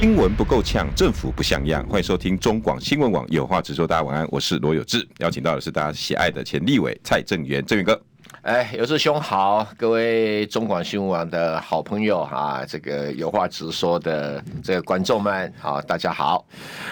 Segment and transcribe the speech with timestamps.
[0.00, 1.86] 新闻不够呛，政府不像样。
[1.86, 3.86] 欢迎收听中广新闻网有话直说。
[3.86, 5.06] 大家晚安，我是罗有志。
[5.18, 8.00] 邀请到的是大家喜爱的前立委蔡正元，正元哥。
[8.40, 16.46] 哎，有志兄好，各位中广新闻网的好朋友啊，这个有话直说的这个观众们啊，大家好。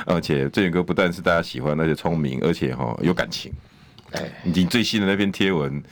[0.05, 3.51] 而且正元哥不但是大家喜欢，而且聪明，而且哈有感情。
[4.11, 5.83] 哎，你最新的那篇贴文，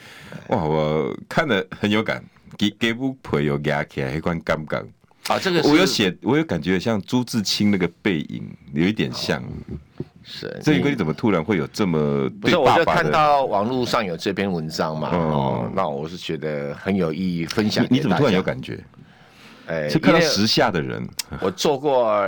[0.49, 2.23] 哇，我看了很有感，
[2.59, 4.85] 给给不陪有压起来，一关尴尬。
[5.29, 9.43] 啊，这个我有写，我有感觉像朱自清那个背影，有一点像。
[10.29, 12.29] 是，这一个你怎么突然会有这么？
[12.41, 17.87] 不是，我就看到网络上有这篇文章嘛，哦，那我是觉得很有意义，分享。
[17.89, 18.79] 你怎么突然有感觉？
[19.67, 21.05] 哎，是看到时下的人。
[21.41, 22.25] 我做过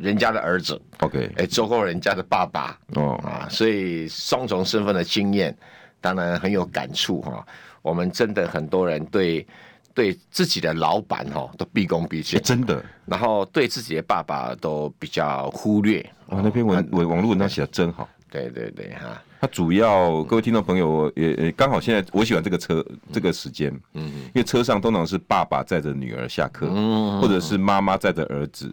[0.00, 5.56] 人家的儿子，OK，哎，做过人家的爸爸，哦啊，所以双重身份的经验，
[6.00, 7.44] 当然很有感触哈。
[7.82, 9.46] 我们真的很多人对。
[9.94, 12.84] 对自己的老板哈都毕恭毕敬，真的。
[13.06, 16.04] 然后对自己的爸爸都比较忽略。
[16.28, 18.08] 哇，那篇文文网络文章写的真好。
[18.30, 19.22] 对对对哈。
[19.40, 28.72] 他主要各位听众朋友也也刚好现在我喜欢这个车这个时间，嗯，因为车上通常是爸爸载着女儿下课，嗯，或者是妈妈载着儿子。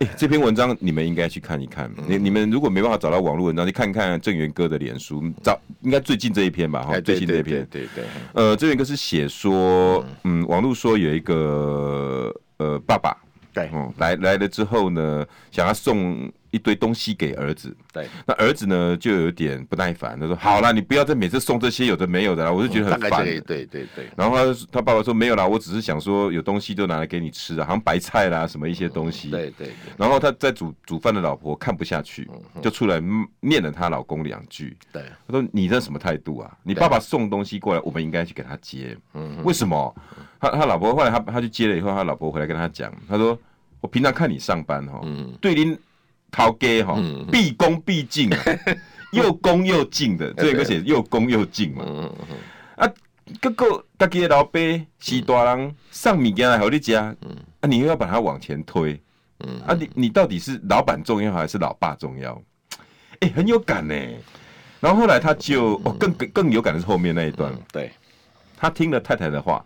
[0.00, 1.90] 哎，这篇文章你们应该去看一看。
[2.08, 6.82] 你你们如果没办法找到网络文章，去看看郑源哥的脸书，找应该最近这一篇吧？
[6.82, 7.66] 哈，最近这一篇。
[7.70, 8.04] 对对。
[8.32, 13.14] 呃，郑源哥是写说，嗯，网络说有一个呃爸爸，
[13.52, 16.30] 对，哦，来来了之后呢，想要送。
[16.50, 24.08] 一堆东西给儿子，对，那儿子呢就有点不耐烦，他说：“好了，你不要再每次送这些有的没有的了，我就觉得很烦。”对对对对。
[24.16, 29.70] 然后他他爸爸说：“没有啦，我只是想说有东西就拿来给你吃啊，好像白菜啦什么一些东西。”对对。
[29.96, 32.28] 然后他在煮煮饭的老婆看不下去，
[32.60, 33.00] 就出来
[33.40, 34.76] 念了他老公两句。
[34.92, 36.50] 对，他说：“你这什么态度啊？
[36.64, 38.96] 你爸爸送东西过来，我们应该去给他接。
[39.14, 39.94] 嗯，为什么？
[40.40, 43.38] 他他老婆后来他他去接了以后，他老婆回来跟他讲，他说：
[43.80, 45.00] 我平常看你上班哈，
[45.40, 45.78] 对您。”
[46.30, 46.98] 陶家哈，
[47.30, 48.30] 毕恭毕敬，
[49.12, 51.84] 又恭又敬的，这个写又恭又敬嘛。
[52.76, 52.88] 啊，
[53.40, 57.14] 各个家己的老板是大人，送物件来给你家，
[57.60, 59.00] 啊，你又要把它往前推，
[59.66, 62.40] 啊，你你到底是老板重要还是老爸重要？
[63.20, 63.94] 哎，很有感呢。
[64.80, 67.92] 然后后来他就哦，更更更有感的是后面那一段，对，
[68.56, 69.62] 他听了太太的话，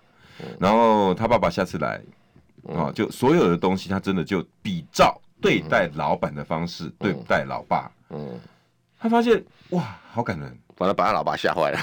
[0.58, 2.00] 然后他爸爸下次来，
[2.74, 5.20] 啊，就所有的东西他真的就比照。
[5.44, 8.40] 对待老板的方式，对待老爸，嗯，
[8.98, 11.78] 他发现哇，好感人，把他把他老爸吓坏了。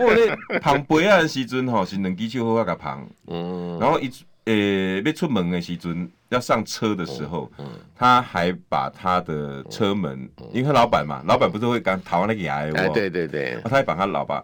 [0.00, 4.08] 我咧旁杯啊的时阵吼，是两只手好好个旁，嗯，然后一
[4.44, 7.66] 诶要出门的时阵，要上车的时候，嗯，
[7.96, 14.42] 他还把他的车门，因为他老板嘛，老板不是会讲台湾那个牙的，对对对，他还把他老爸，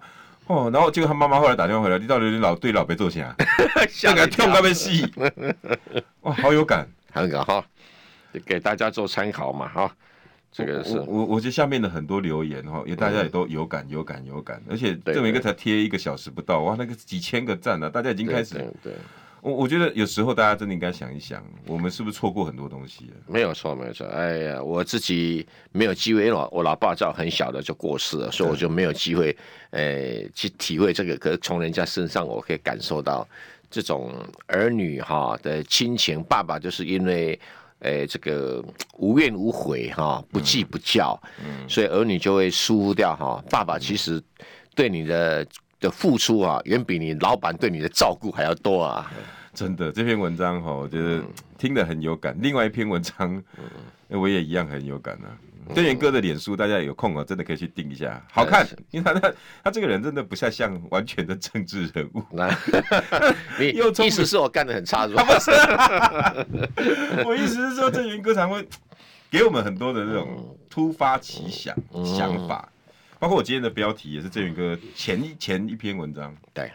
[0.49, 3.33] 哦，然后结果他妈妈后来打电话回来，你到底你老对老爸做啥？
[3.89, 4.47] 吓个跳。
[4.61, 4.91] 个要死，
[6.23, 7.65] 哇，好有感，很感哈。
[8.41, 9.97] 给大家做参考嘛，哈，
[10.51, 18.55] 这个是我我觉得下面的很多留言哈，也大家也都有感有感有感，而且这么一个才贴一个小时不到，哇，那个几千个赞呢，大家已经开始。
[18.83, 18.93] 对，
[19.41, 23.11] 我我觉得有时候大家真的应该想一想，我们是不是错过很多东西？
[23.27, 24.07] 没有错，没有错。
[24.09, 29.35] 哎呀，我自己没有机会，因为我老爸在很小的就过世了，所以我就没有机会，
[29.71, 31.17] 哎，去体会这个。
[31.17, 33.27] 可是从人家身上，我可以感受到
[33.71, 34.15] 这种
[34.47, 36.23] 儿女哈的亲情。
[36.25, 37.41] 爸爸就是因为。
[37.83, 38.65] 诶、欸，这个
[38.97, 43.43] 无怨无悔哈，不计不教，嗯，所以儿女就会疏忽掉哈。
[43.51, 44.23] 爸爸其实
[44.75, 45.47] 对你的
[45.79, 49.13] 的付出啊，远比你老板对你的照顾还要多啊。
[49.55, 51.23] 真的，这篇文章哈，我觉得
[51.59, 52.35] 听得很有感。
[52.41, 53.43] 另外一篇文章，
[54.09, 55.29] 我也一样很有感啊。
[55.75, 58.67] 正元哥的脸书，大家有空啊，真的可以去订一下，好看。
[58.91, 59.33] 因为他他
[59.65, 62.23] 他这个人真的不太像完全的政治人物。
[63.59, 63.69] 你
[64.05, 65.25] 意思是我干的很差是吧？
[65.25, 65.51] 不是，
[67.25, 68.67] 我意思是说，正元哥常会
[69.31, 71.75] 给我们很多的这种突发奇想
[72.05, 72.71] 想法，
[73.19, 76.37] 包括我今天的标题也是正元哥前一前一篇文章。
[76.53, 76.71] 对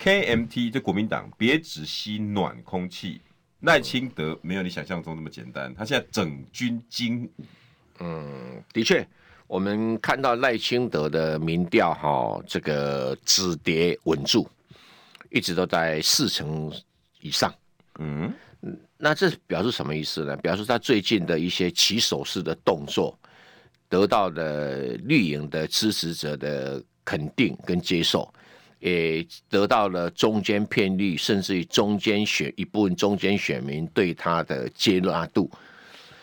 [0.00, 3.20] ，KMT 就国民党别只吸暖空气，
[3.60, 7.28] 赖清德没有你想象中那么简单，他现在整军经。
[8.00, 9.06] 嗯，的确，
[9.46, 14.48] 我们看到赖清德的民调哈，这个止跌稳住，
[15.30, 16.72] 一直都在四成
[17.20, 17.52] 以上。
[17.98, 18.32] 嗯，
[18.96, 20.36] 那这表示什么意思呢？
[20.36, 23.18] 表示他最近的一些起手式的动作，
[23.88, 28.32] 得到了绿营的支持者的肯定跟接受，
[28.78, 35.50] 也得到了中间偏绿，甚至于中间选一部分中间选民对他的接纳度。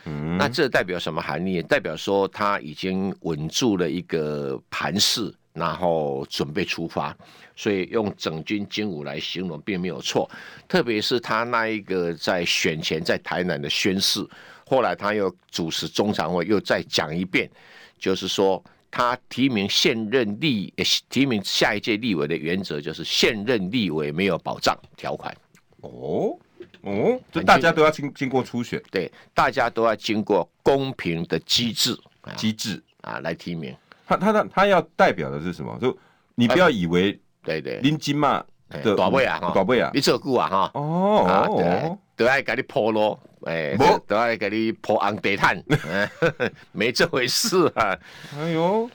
[0.05, 1.61] 嗯，那这代表什么含义？
[1.61, 7.15] 代表说他已经稳住了一个盘势，然后准备出发。
[7.55, 10.29] 所以用整军经武来形容并没有错。
[10.67, 14.25] 特别是他那一个在选前在台南的宣誓，
[14.67, 17.49] 后来他又主持中常会，又再讲一遍，
[17.97, 18.61] 就是说
[18.91, 20.73] 他提名现任立
[21.09, 25.35] 提名下一届立委的原则，就是现任立委没有保障条款。
[25.81, 26.37] 哦。
[26.85, 31.97] 哦，就大家都要经经过初选，对，大家都要经过公平的机制
[32.37, 33.75] 机制啊来提名。
[34.07, 35.75] 他他他他要代表的是什么？
[35.81, 35.97] 就
[36.35, 40.71] 你不要以为对对，林金嘛的大尾啊，大尾啊，你做久啊哈？
[40.75, 43.75] 哦，都爱给你铺路，哎，
[44.07, 45.61] 都爱给你破红地毯，
[46.71, 47.97] 没这回事啊。
[48.37, 48.87] 哎呦，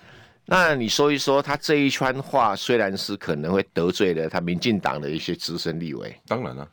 [0.44, 6.68] 那你说一说，他这一圈话虽然是可能会得罪了他民进党的一些资深立委，当然了。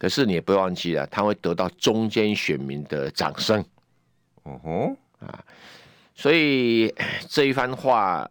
[0.00, 3.62] 可是你也不要忘记了，他会得到中间选民的掌声。
[4.44, 5.44] 哦吼啊，
[6.14, 6.90] 所以
[7.28, 8.26] 这一番话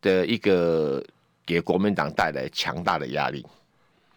[0.00, 1.04] 的一个
[1.44, 3.44] 给国民党带来强大的压力。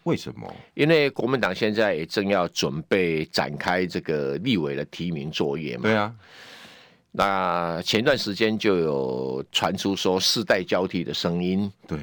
[0.04, 0.50] 为什么？
[0.72, 5.82] 因为国民党现在也正要准备展开这个立委的提名作业嘛。
[5.82, 6.14] 对啊。
[7.10, 11.70] 那前段时间就有传出说世代交替的声音。
[11.86, 11.98] 对。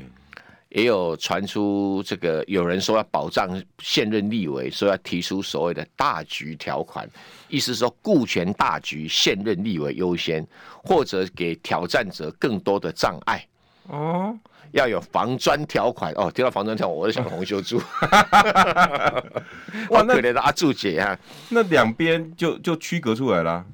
[0.76, 7.10] 也有传出这个有人说要保障现任立委，说要提出所谓的大局条款，
[7.48, 10.46] 意思说顾全大局，现任立委优先，
[10.84, 13.48] 或者给挑战者更多的障碍。
[13.88, 14.38] 哦，
[14.72, 16.30] 要有防专条款哦。
[16.30, 17.78] 提到防专条款，我就想洪秀柱。
[19.92, 21.18] 哇，可怜的阿柱姐啊，
[21.48, 23.66] 那两边就就区隔出来了。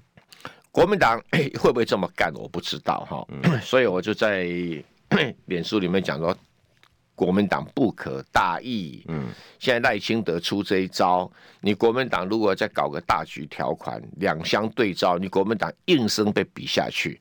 [0.69, 2.31] 国民党会不会这么干？
[2.35, 3.25] 我不知道哈。
[3.41, 4.45] 嗯、所以我就在
[5.47, 6.37] 脸书里面讲说。
[7.15, 9.03] 国民党不可大意。
[9.07, 9.27] 嗯，
[9.59, 17.19] 现在赖清德出这一招，你国民党如果再搞个大局条款，两相对照，你国民党应声被比下去。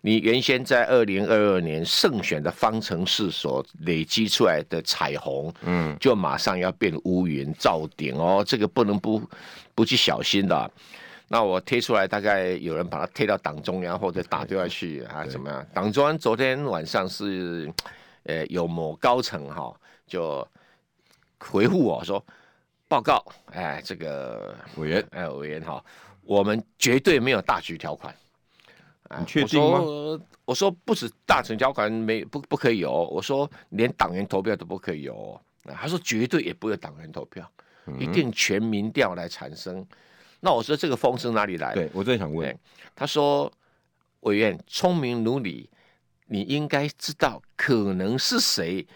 [0.00, 9.22] 你原先在二零二二年胜选的方程式所累积出来的彩虹，嗯，就马上要变乌云罩顶哦，这个不能不
[9.74, 10.70] 不去小心的。
[11.28, 15.66] 那我贴出来，大概有人把它贴到党中央或者打电话去啊，怎么样？
[15.72, 17.72] 党中央昨天晚上是。
[18.24, 19.74] 呃，有某高层哈
[20.06, 20.46] 就
[21.38, 22.24] 回复我说，
[22.86, 25.84] 报告，哎，这个委员，哎，委员哈，
[26.22, 28.14] 我们绝对没有大局条款。
[29.18, 29.80] 你确定吗？
[29.80, 35.38] 我说，我说不止大成交款没不不可以有，我说连党员投票都不可以有。
[35.64, 37.50] 他说绝对也不会有党员投票，
[37.98, 39.78] 一定全民调来产生。
[39.78, 39.86] 嗯、
[40.40, 41.74] 那我说这个风声哪里来？
[41.74, 42.56] 对我正想问，
[42.94, 43.52] 他说
[44.20, 45.68] 委员聪明如你。
[46.26, 48.86] 你应该知道，可能是谁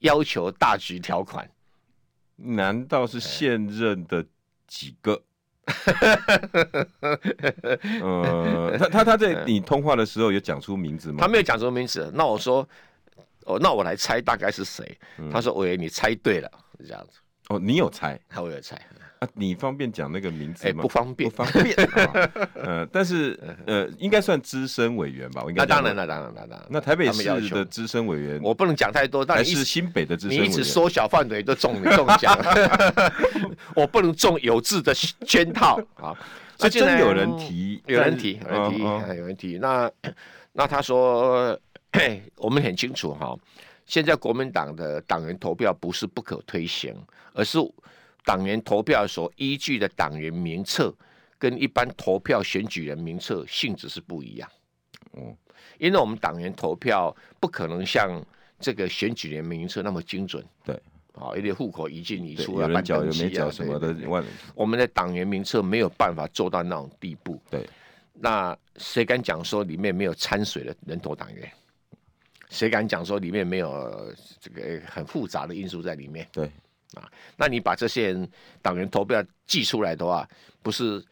[0.00, 1.48] 要求大局条款？
[2.36, 4.24] 难道是现任的
[4.66, 5.22] 几个？
[8.02, 11.18] 呃，他他他在你通话的时候有讲出名字吗？
[11.20, 12.10] 他没有讲出名字。
[12.14, 12.68] 那我说，
[13.46, 14.98] 哦，那我来猜大概是谁？
[15.18, 17.18] 嗯、他说：“喂，你猜对了，是这样子。”
[17.48, 18.20] 哦，你有猜？
[18.28, 18.80] 他我有猜。
[19.26, 20.82] 啊，你方便讲那个名字吗？
[20.82, 21.74] 不方便，不方便。
[22.54, 25.42] 呃，但是呃，应该算资深委员吧？
[25.44, 25.62] 我应该。
[25.62, 26.66] 那当然了，当然了，当然。
[26.68, 29.24] 那台北市的资深委员，我不能讲太多。
[29.24, 32.38] 但是新北的资深委员，你一直缩小范围都中中奖，
[33.74, 36.14] 我不能中有志的圈套啊！
[36.58, 39.58] 所以真有人提，有人提，有人提，有人提。
[39.58, 39.90] 那
[40.52, 41.58] 那他说，
[42.36, 43.36] 我们很清楚哈，
[43.86, 46.94] 现在国民党的党员投票不是不可推行，
[47.32, 47.58] 而是。
[48.26, 50.92] 党员投票所依据的党员名册，
[51.38, 54.50] 跟一般投票选举人名册性质是不一样。
[55.12, 55.32] 嗯，
[55.78, 58.20] 因为我们党员投票不可能像
[58.58, 60.44] 这个选举人名册那么精准。
[60.64, 60.74] 对，
[61.14, 63.94] 啊，有点户口一进一出啊，办登记啊什么的。
[64.56, 67.40] 我们的党员名册没有办法做到那种地步。
[67.48, 67.64] 对，
[68.12, 71.48] 那谁敢讲说里面没有掺水的人头党员？
[72.50, 76.26] 谁敢讲说里面没有这个很复杂的因素在里面？
[76.32, 76.50] 对。
[76.94, 78.28] 啊，那你把这些人
[78.62, 80.28] 党员投票寄出来的话，
[80.62, 81.04] 不是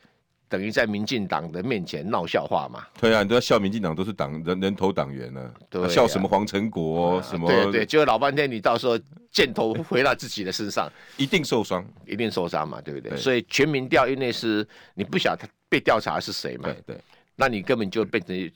[0.49, 2.87] 等于在民进党的面前闹笑话吗？
[3.01, 7.49] 对啊，你都要笑民进党都是党人人头党员呢，对啊，笑什么黄成国什么？
[7.49, 8.99] 对对，就老半天，你到时候
[9.31, 13.17] 箭头回到自己的身上， 一定受伤，一定受伤嘛，对不对？
[13.17, 17.01] 所以全民调因为是你不晓得他被调查是谁嘛，对对，
[17.35, 18.51] 那你根本就变成。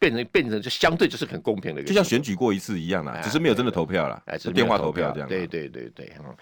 [0.00, 5.28] 变成变成就相对就是很公平的，就像选举过一次一样啦，只是没有真的投票了，哎，是电话投票这样。
[5.28, 6.34] 对对对对，嗯，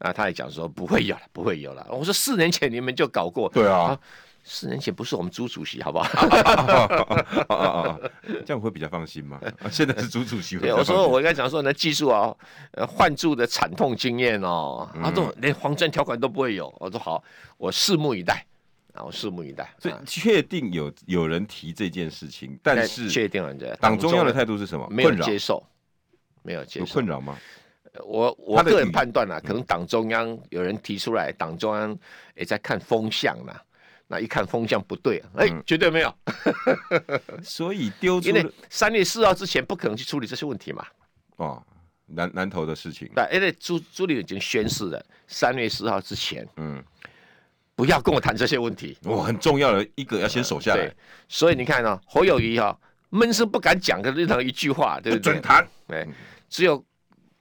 [0.00, 1.86] 那他也讲说不会有了，不会有了。
[1.90, 3.98] 我说四年前你们就搞过，对啊，
[4.42, 6.08] 四年前不是我们朱主席，好不好？
[8.44, 9.40] 这样会比较放心吗？
[9.70, 10.58] 现在是朱主席。
[10.58, 12.34] 对，我说我应该讲说，那记住啊，
[12.72, 16.74] 呃，换柱的惨痛经验哦，他说连黄砖条款都不会有。
[16.80, 17.22] 我说好，
[17.56, 18.44] 我拭目以待
[18.94, 19.72] 啊，我拭目以待。
[19.78, 24.88] 所以确定有有人提这件事情，但是确定了这党中央的态度是什么？
[24.90, 25.62] 没有接受，
[26.42, 26.86] 没有接受。
[26.86, 27.38] 有困扰吗？
[28.04, 31.96] 我我个人判断啊，可能党中央有人提出来，党中央
[32.34, 33.54] 也在看风向呢。
[34.06, 36.14] 那一看风向不对，哎，绝对没有，
[37.42, 38.28] 所以丢出。
[38.28, 40.84] 因为三月四号之前不可能去处理这些问题嘛。
[41.36, 41.60] 哦，
[42.06, 43.10] 南南投的事情。
[43.14, 46.84] 对，因为朱朱立伦已经宣誓了，三月四号之前，嗯，
[47.76, 48.96] 不要跟我谈这些问题。
[49.04, 50.92] 哦，很重要的一个要先守下来。
[51.28, 52.78] 所以你看呢，侯友谊哈
[53.10, 55.18] 闷声不敢讲的任何一句话，对不对？
[55.18, 55.66] 不准谈。
[55.86, 56.06] 对，
[56.48, 56.84] 只有。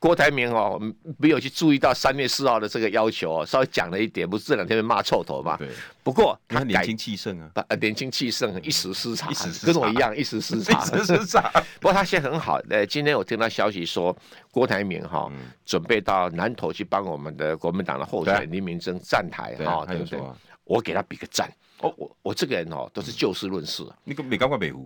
[0.03, 0.77] 郭台铭哦，
[1.17, 5.55] 没有去注意到三月四号的这个要求哦，稍微讲了一点，不是这两天被骂臭头嘛？
[5.55, 5.69] 对。
[6.03, 11.50] 不过他年轻气盛啊，呃，年轻气盛，一时失察， 一时跟我一样，一时失察， 一时失察。
[11.79, 14.13] 不过他现在很好，呃，今天我听到消息说，
[14.51, 15.31] 郭台铭哈
[15.65, 20.19] 准备到南投去帮我们的国民党的候选人林明珍站台哈，对不对？
[20.65, 21.50] 我给他比个赞。
[21.79, 23.86] 哦，我我这个人哦，都是就事论事。
[24.03, 24.86] 你个没干过北湖？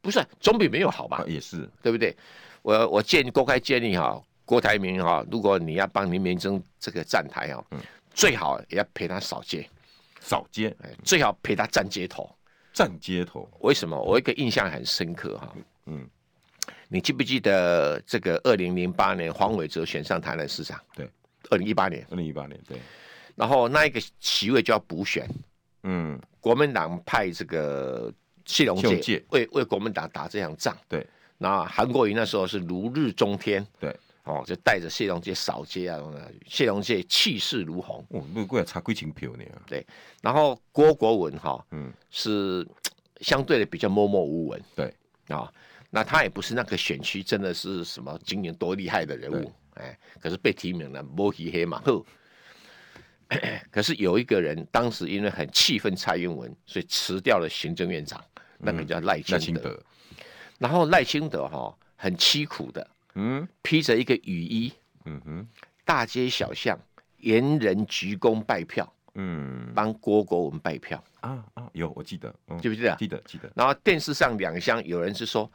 [0.00, 1.22] 不是，总比没有好吧？
[1.28, 2.16] 也是，对不对？
[2.68, 4.22] 我我建议公开建议哈。
[4.44, 7.78] 郭台铭哈，如果你要帮林明珍这个站台哦，嗯、
[8.14, 9.68] 最好也要陪他扫街，
[10.20, 12.34] 扫街，最好陪他站街头，
[12.72, 13.46] 站街头。
[13.60, 13.94] 为什么？
[14.00, 16.08] 我一个印象很深刻哈，嗯，
[16.88, 20.80] 你记不记得这个二零零八年黄伟哲选上台南市长？
[20.94, 21.06] 对，
[21.50, 22.78] 二零一八年，二零一八年，对。
[23.36, 25.28] 然后那一个席位就要补选，
[25.82, 28.10] 嗯，国民党派这个
[28.46, 31.06] 谢龙介为为国民党打这场仗，对。
[31.38, 33.96] 那韩国瑜那时候是如日中天，对。
[34.24, 35.98] 哦，就带着谢龙介扫街啊！
[36.46, 38.04] 谢龙介气势如虹。
[38.10, 39.44] 哦，那过来差几千票呢？
[39.66, 39.86] 对，
[40.20, 42.62] 然后郭国文哈，嗯，是
[43.22, 44.62] 相对的比较默默无闻。
[44.76, 44.94] 对
[45.28, 45.50] 啊，
[45.88, 52.04] 那他也不是那个选区真的是什么今年多厉害的人物，哎，可是被提名了，摸黑黑马后。
[53.72, 58.22] 可是有一个人当时因为很气愤蔡英文，所以辞掉了行政院长，
[58.58, 59.82] 那个叫赖清德。
[60.58, 62.86] 然后赖清德哈很凄苦的。
[63.14, 64.72] 嗯，披着一个雨衣，
[65.04, 65.48] 嗯哼，
[65.84, 66.78] 大街小巷，
[67.16, 72.94] 沿人鞠躬拜票，嗯，帮郭国文拜票啊啊，有我记得，记不记得？
[72.96, 73.50] 记得记得。
[73.56, 75.50] 然后电视上两厢，有人是说，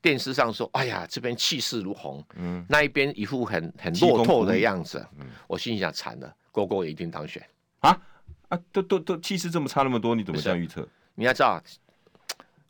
[0.00, 7.42] 电视上说，哎呀，这边气势如虹，嗯，那一边一副很很落魄的样子，嗯，我心想惨了，郭国文一定当选
[7.80, 8.00] 啊
[8.48, 10.88] 啊，都都都气势这么差那么多，你怎么这样预测？
[11.16, 11.62] 你要知道。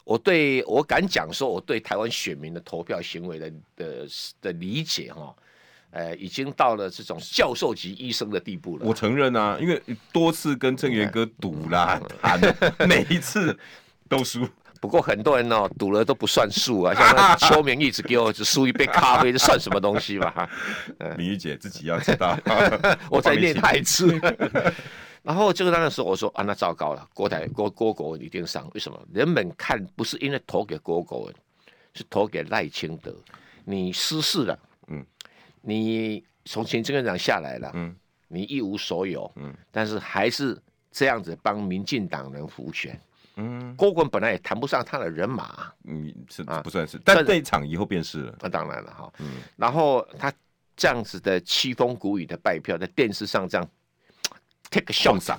[0.05, 4.07] 我对我敢讲说，我对台湾选民的投票行为的的
[4.41, 5.35] 的理解哈，
[5.91, 8.85] 呃，已经到了这种教授级医生的地步了。
[8.87, 9.83] 我承认啊，因为
[10.13, 12.39] 多次跟郑源哥赌啦， 谈
[12.87, 13.59] 每一次
[14.09, 14.47] 都输。
[14.85, 20.31] 不过很多人哦，赌了都不算数啊， 像邱明一直给我只输一杯咖啡，这算什么东西嘛？
[20.31, 20.51] 哈，
[21.17, 22.39] 明玉姐自己要知道，
[23.11, 24.21] 我在念台词。
[25.23, 29.01] 然后这个那个时候我说啊，那糟糕了，郭台郭郭国文一定上，为什么？
[29.11, 31.35] 人们看不是因为投给郭国文，
[31.95, 33.11] 是投给赖清德，
[33.65, 35.03] 你失势了，嗯，
[35.63, 37.97] 你从行政院长下来了，嗯，
[38.29, 40.61] 你一无所有，嗯，但是还是
[40.93, 43.01] 这样子帮民进党人辅选，
[43.37, 50.33] 嗯，郭滚本来也谈不上他的人马，嗯，是啊，不算是，但这一场以后便是了，那当然了哈，嗯，然后他
[50.77, 53.69] 这样子的凄风苦雨的拜票，在电视上这样。
[54.71, 55.39] take a shot，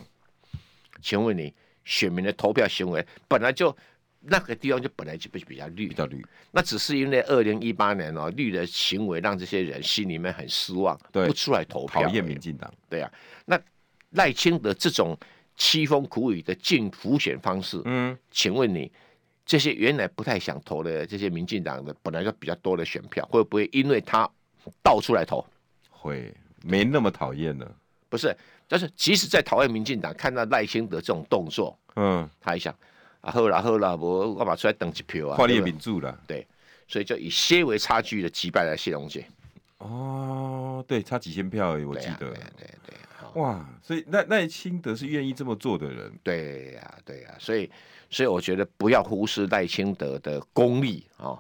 [1.01, 3.75] 请问你选民的投票行为本来就
[4.21, 13.11] 那个地方就本来就比比较绿，比较绿，那只是因为二零一八年哦绿的行为让这些人心里面很失望，对，不出来投票，讨厌民进党，对啊，
[13.43, 13.59] 那
[14.11, 15.17] 赖清德这种
[15.57, 18.91] 凄风苦雨的进浮选方式，嗯，请问你
[19.45, 24.29] 这些原来不太想投的这些民进党的本来就比较多的选票，会不会因为他
[24.83, 25.45] 倒出来投？
[25.89, 26.33] 会
[26.63, 27.75] 没那么讨厌了？
[28.09, 28.35] 不是。
[28.67, 32.75] 但是，即使在讨厌民进党看到赖清德这种动作，嗯，他还想
[33.21, 36.47] 啊，好啦好啦，我我把出来等一票啊，跨列民主了，对，
[36.87, 39.23] 所以就以些微差距的击败了谢龙介。
[39.77, 43.04] 哦，对，差几千票而已，我记得，对、啊、对、啊、对、啊，
[43.35, 47.69] 哇，所以赖赖清德是愿意这么做的人，对呀、啊、对呀、啊，所以
[48.09, 51.25] 所以我觉得不要忽视赖清德的功力啊。
[51.25, 51.39] 哦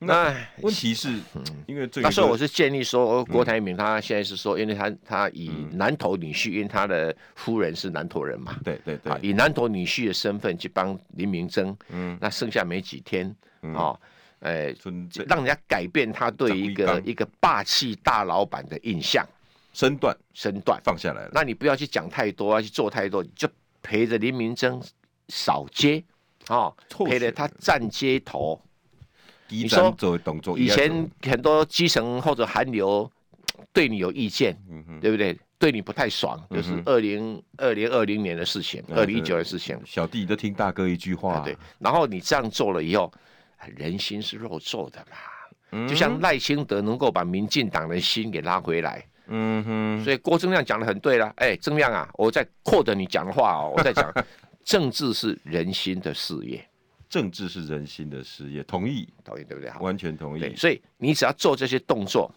[0.00, 1.18] 那问题是，
[1.66, 13.98] 因为那时候我是建议说，郭台铭他现在是说，因为他他以南投女婿，因为他的夫人是南投人嘛，对对对，以南投女婿的身份去帮林明珍，嗯，那剩下没几天，哦，
[14.40, 14.74] 哎，
[15.26, 19.26] 让人家改变他对一个一个霸气大老板的印象，
[19.74, 23.46] 身段身段放下来了，那你不要去讲太多，要去做太多，就
[23.82, 24.80] 陪着林明珍
[25.28, 26.02] 扫街，
[26.48, 28.58] 哦，陪着他站街头。
[29.48, 29.94] 你说
[30.56, 33.10] 以前很多基层或者韩流
[33.72, 35.38] 对你有意见，嗯、对不对？
[35.58, 39.78] 对你不太爽，嗯、就是二零二零二零年的事情，二零一九的事情。
[39.84, 41.56] 小弟都听大哥一句话，对。
[41.78, 43.12] 然后你这样做了以后，
[43.76, 45.16] 人心是肉做的嘛。
[45.72, 50.04] 嗯、就像赖清德能够把民进党的心给拉回来，嗯哼。
[50.04, 54.12] 所以郭正亮讲的很对了，哎，正亮啊，我在 quote 你讲的话哦， 我在讲，
[54.64, 56.64] 政治是人心的事业。
[57.08, 59.70] 政治是人心的事业，同意，同意，对不对？
[59.78, 60.56] 完全同意。
[60.56, 62.28] 所以你只要做这些动作，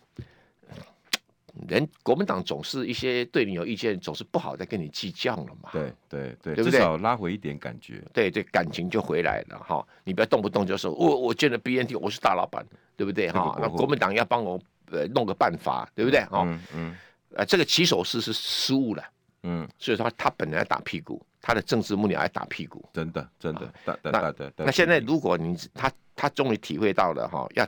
[1.68, 5.72] 人国民党总是一些对你有意见，总是不好再跟你计较了嘛。
[5.74, 8.04] 对对对，至少拉回一点感觉。
[8.14, 9.84] 对对，感情就回来了哈。
[10.04, 12.64] 你不要动不动就说，我我见了 BNT，我是大老板，
[12.96, 13.58] 对不对哈？
[13.60, 16.44] 那国民党要帮我呃弄个办法，对不对哦？
[16.46, 16.96] 嗯嗯。
[17.36, 19.04] 呃，这个起手式是失误了。
[19.44, 19.68] 嗯。
[19.78, 21.24] 所以说他本来打屁股。
[21.40, 23.62] 他的政治幕僚还打屁股，真的真的。
[23.86, 27.66] 啊、那那现在如果你他他终于体会到了哈，要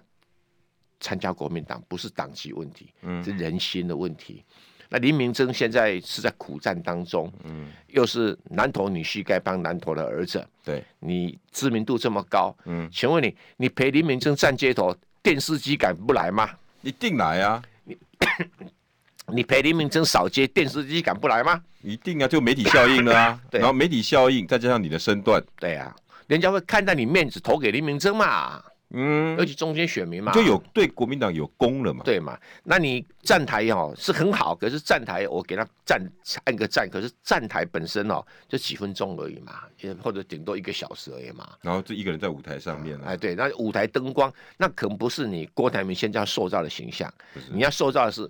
[1.00, 4.44] 参加国民党不是党籍问题，嗯，是人心的问题。
[4.90, 16.50] 那林明珍现在是在苦战当中，嗯，又是南投女婿该帮南投的儿子，对，你知名度这么高，嗯，请问你你陪林明珍站街头，电视机敢不来吗？
[16.82, 17.62] 一定来啊！
[17.84, 17.98] 你。
[19.32, 21.62] 你陪林明真扫街，电视机敢不来吗？
[21.84, 23.40] 一定啊，就媒体效应了啊。
[23.52, 25.96] 对，然后媒体效应再加上你的身段，对啊，
[26.26, 28.60] 人家会看在你面子投给林明真嘛。
[28.92, 32.04] 嗯，而且中间选民嘛，就有对国民党有功了嘛。
[32.04, 32.38] 对嘛？
[32.64, 36.02] 那你站台哦是很好，可是站台我给他站
[36.46, 39.64] 按个站，可是站台本身哦就几分钟而已嘛，
[40.02, 41.48] 或者顶多一个小时而已嘛。
[41.62, 47.14] 然后这一个人在舞台上面，啊，哎对，那舞台灯光那可能不是你郭台铭现在要塑造的形象，
[47.52, 48.30] 你要塑造的是。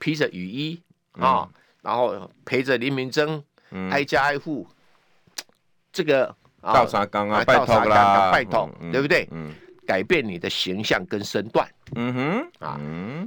[0.00, 0.82] 披着雨衣
[1.12, 1.48] 啊，
[1.80, 3.40] 然后陪着林明溱，
[3.90, 4.66] 挨家挨户，
[5.92, 9.26] 这个倒沙缸啊，拜托啦，拜托，对不对？
[9.86, 11.68] 改变你的形象跟身段。
[11.94, 12.80] 嗯哼，啊，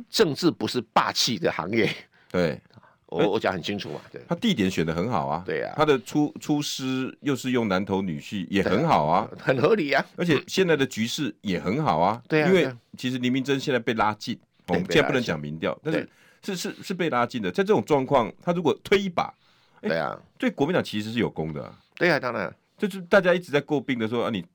[0.09, 1.89] 政治不是霸气的行业。
[2.31, 2.59] 对，
[3.07, 4.01] 我我讲很清楚嘛。
[4.11, 5.43] 对，他地点选的很好啊。
[5.45, 10.05] 对呀，他的出出师又是用男头女婿，也很好啊， 很合理啊。
[10.15, 12.21] 而且现在的局势也很好啊。
[12.27, 16.09] 对啊，因为其实林明珍现在被拉近，我们现在不能讲民调，但是。
[16.43, 19.33] 是是是被拉近的，在这种状况，他如果推一把，
[19.81, 21.73] 对啊，对国民党其实是有功的。
[21.95, 24.45] 对啊，当然，就是大家一直在诟病的说啊，你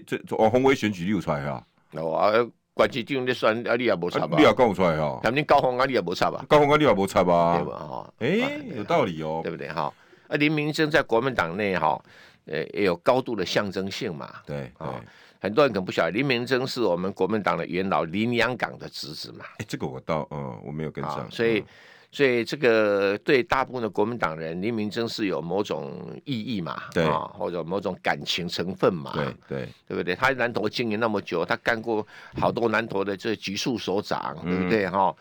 [0.00, 2.32] 最最哦，宏威选举又出来哈，哦啊，
[2.74, 4.36] 关系这样的算啊，你也无差吧？
[4.38, 6.44] 你也讲出来哈，反正高虹啊，你也无差吧？
[6.48, 7.58] 高虹啊，你也无差吧？
[7.58, 7.78] 对吧？
[7.78, 9.68] 哈，哎，有道理哦，对不对？
[9.68, 9.92] 哈，
[10.28, 12.02] 啊，林明溱在国民党内哈，
[12.46, 14.30] 呃，也有高度的象征性嘛。
[14.46, 15.00] 对啊。
[15.40, 19.44] 很多人可能不晓得，林明珍是我们国民党的元老林洋港的侄子嘛？
[19.58, 21.28] 哎，这个我倒，嗯，我没有跟上。
[21.32, 21.64] 所以，
[22.12, 25.92] 所以这个对大部分的国民党人，林明真是有某种
[26.24, 26.82] 意义嘛？
[26.92, 29.10] 对啊，或者某种感情成分嘛？
[29.14, 30.14] 对对，对不对？
[30.14, 32.06] 他南投经营那么久，他干过
[32.38, 34.88] 好多南投的这局处首长，对不对？
[34.88, 35.12] 哈，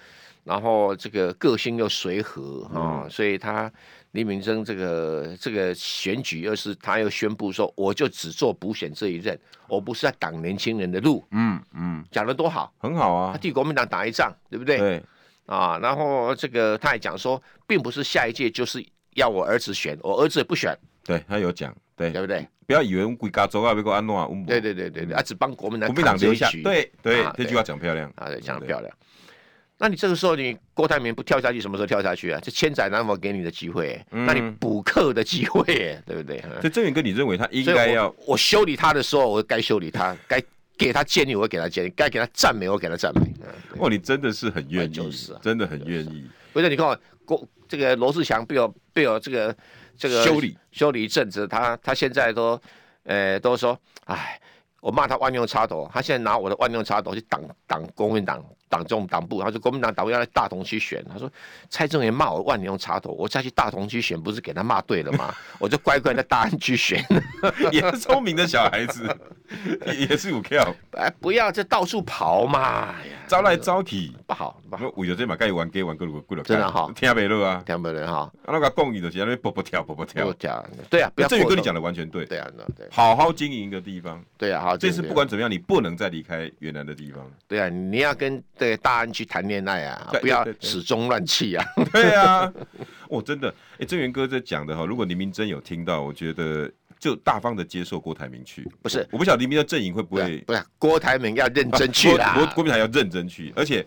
[0.43, 3.71] 然后这个个性又随和啊，所以他。
[4.11, 11.23] 林明溱这个这个选举，又是他又宣布说，我就只做补选这一任，我不是在挡年轻人的路。
[11.31, 13.31] 嗯嗯，讲的多好，很好啊。
[13.31, 14.79] 他替国民党打一仗，对不对？
[14.79, 15.03] 对。
[15.51, 18.81] 啊，然后这个他还讲说，并不是下一届就是
[19.15, 20.73] 要我儿子选，我儿子也不选。
[21.03, 22.47] 对他有讲，对，对不对？
[22.65, 26.49] 不要以为归家走啊，别个安诺啊，对对对对对，他只帮国民党国民党留下。
[26.63, 28.89] 对对，这句话讲漂亮啊，对，讲得漂亮。
[29.77, 32.39] 那你这个时候，你郭台铭不跳下去，什么时候跳下去啊？
[32.41, 35.65] 这千载难逢给你的机会，嗯、那你补课的机会，
[36.05, 36.39] 对不对？
[36.61, 40.41] 所以郑元哥，你认为他应该要我，我修理他的时候，我该修理他；该
[40.77, 43.31] 给他建议，我会给他建议；该给他赞美，我给他赞美。
[43.77, 46.29] 哇，你真的是很愿意，就是、啊、真的很愿意。
[46.53, 49.55] 不是你看，郭这个罗志祥被我被我这个
[49.95, 52.59] 这个修理修理一阵子，他他现在都
[53.03, 54.39] 呃都说，哎，
[54.81, 58.43] 我骂他万用插头，他现在拿我的万用插头去挡挡国民党。
[58.71, 61.29] 党中党部，他说国民党党部要来大同区选，他说
[61.69, 65.35] 蔡正元骂我万年用插头，我再去大同区选，不是给他骂对了吗？
[65.59, 67.05] 我就乖乖在大安区选，
[67.73, 69.13] 也是聪明的小孩子，
[69.99, 70.73] 也是有票。
[70.95, 72.95] 哎，不要这到处跑嘛，
[73.27, 74.60] 招来招去不好。
[74.95, 78.31] 为了这嘛，该玩给玩个路过了，真的哈，听不落啊，听不落哈。
[78.45, 80.33] 啊，那个讲义就是那边蹦蹦跳，蹦蹦跳。
[80.89, 82.25] 对啊，这宇哥你讲的完全对。
[82.25, 84.23] 对啊，对，好好经营一个地方。
[84.37, 87.29] 对啊，好，这次不管怎么样，你不能再离开原来的地方。
[87.49, 89.41] 对啊，你要跟对大安去谈。
[89.41, 91.65] 谈恋爱啊，不要始终乱气啊！
[91.91, 92.53] 对啊，
[93.09, 98.69] 我真的，哎，正源哥在讲的哈，如果林明真有听到，我觉得就大方的接受郭台铭去。
[98.83, 100.37] 不是，我不晓得林明的阵营会不会？
[100.45, 103.83] 不是，郭台铭要认真去啦，郭郭台铭要认真去，而且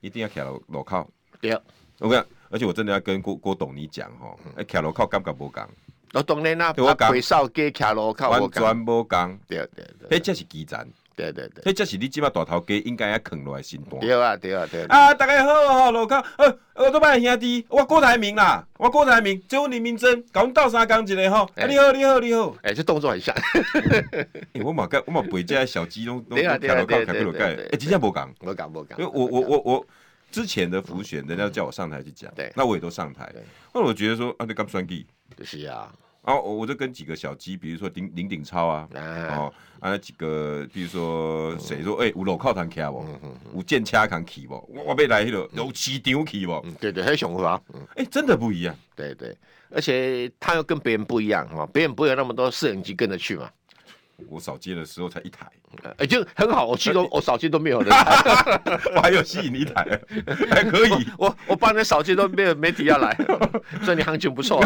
[0.00, 1.08] 一定要卡路靠。
[1.40, 1.58] 对，
[1.98, 5.68] 我讲，而且我真的要跟郭郭董你讲吼，哎，卡路靠敢不敢不敢？
[6.14, 14.00] 我当然啦，我讲，少给卡路靠完全无讲，对对对，迄这是基站，对对对，迄这是你即马大头家应该要扛落来新段。
[14.00, 15.12] 对啊对啊对啊！
[15.12, 23.34] 大家好哈，路口，呃，我都拜兄弟，我郭台铭啦，我郭台铭，这我林明珍，甲阮斗相共一个吼，你好你好你好，哎，这动作很像，
[24.54, 29.86] 欸，我嘛甲我嘛背这小鸡拢拢跳路口开不落盖，哎，真正无讲，无讲无讲，因为我我我我
[30.30, 33.28] 之前的浮选，人家叫我上台去讲，对，那我也都上台，
[33.74, 35.04] 那我觉得说啊，你刚算计？
[35.36, 35.92] 就是啊。
[36.28, 43.56] 然后我就跟几个小鸡，比如说林林鼎超啊，哦，啊那几个，比如说谁说，哎，有路口通徛不？
[43.56, 44.54] 有剑车通去不？
[44.68, 46.62] 我我被来迄个有市场去不？
[46.78, 47.58] 对对，还想法，
[47.96, 49.34] 哎，真的不一样，对对，
[49.70, 53.50] 而且他又跟别人不一样哈，别人不会有那么多摄影机跟着去嘛。
[54.26, 55.46] 我扫街的时候才一台，
[55.98, 56.66] 哎，就很好。
[56.66, 57.90] 我去 都我扫街都没有人，
[58.96, 59.86] 我还有吸引一台，
[60.50, 61.06] 还可以。
[61.16, 63.16] 我我帮人扫街都没有媒体要来，
[63.82, 64.64] 所以你行情不错。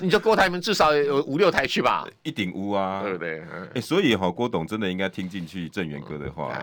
[0.00, 3.42] 你就郭台铭至少有五六台去吧，一顶屋啊，对不对？
[3.74, 6.58] 哎，所以哈，郭董真的应该听进去郑源哥的话。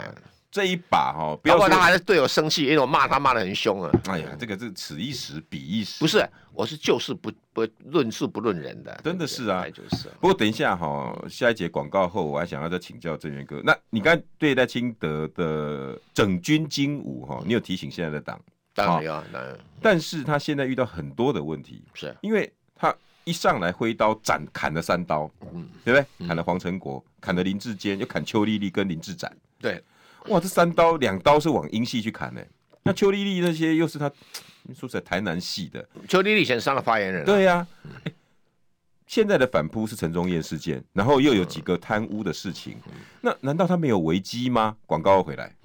[0.51, 3.89] 这一把哈，不要说他还是对我生气，因为我骂他骂的很凶啊。
[4.09, 5.97] 哎呀，这个是此一时彼一时。
[6.01, 10.09] 不是，我是就事不不论事不论人的，真的是啊，就是。
[10.19, 13.61] 不过等一下哈，下一节广告后，我还想要再请教郑源哥。
[13.63, 18.37] 那你刚才对待清德的整军精武哈，你有提醒现在的党？
[18.73, 19.57] 当然有，当然。
[19.81, 26.27] 但是他现在遇到很多的问题，是因为他一上来挥刀斩砍了三刀，嗯，对不对？
[26.27, 29.81] 砍了黄成国，砍了林志坚，又砍邱丽丽跟林志展，对。
[30.27, 32.41] 哇，这三刀两刀是往英系去砍呢？
[32.83, 34.09] 那邱丽丽那些又是他，
[34.73, 35.87] 说实在台南系的。
[36.07, 37.23] 邱丽丽以前上了发言人。
[37.25, 37.67] 对呀、啊
[38.05, 38.13] 欸，
[39.05, 42.77] 现在的反扑是陈忠燕事件，然后又有几个贪污的事情，
[43.21, 44.75] 那难道他没有危机吗？
[44.85, 45.55] 广告回来。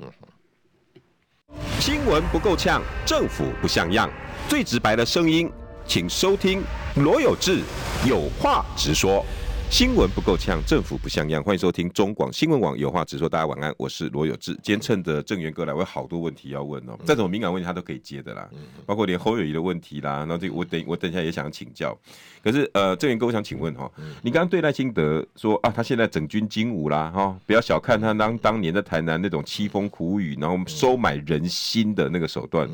[1.78, 4.10] 新闻不够呛，政府不像样，
[4.48, 5.50] 最直白的声音，
[5.86, 6.62] 请收听
[6.96, 7.62] 罗有志
[8.06, 9.24] 有话直说。
[9.68, 11.42] 新闻不够呛，政府不像样。
[11.42, 13.28] 欢迎收听中广新闻网有话直说。
[13.28, 14.54] 大家晚安，我是罗有志。
[14.62, 16.96] 今天趁着郑源哥来，我有好多问题要问哦。
[17.04, 18.48] 再怎么敏感问题，他都可以接的啦。
[18.86, 21.96] 包括连侯友谊的问题啦，然后这个我等我等一下也想请教。
[22.42, 23.90] 可是呃，郑源哥，我想请问哈，
[24.22, 32.66] 你刚刚对赖清德说啊，他现在整军精武啦，哈，不要小看他当当年在台南那种凄风苦雨，然后收买人心的那个手段。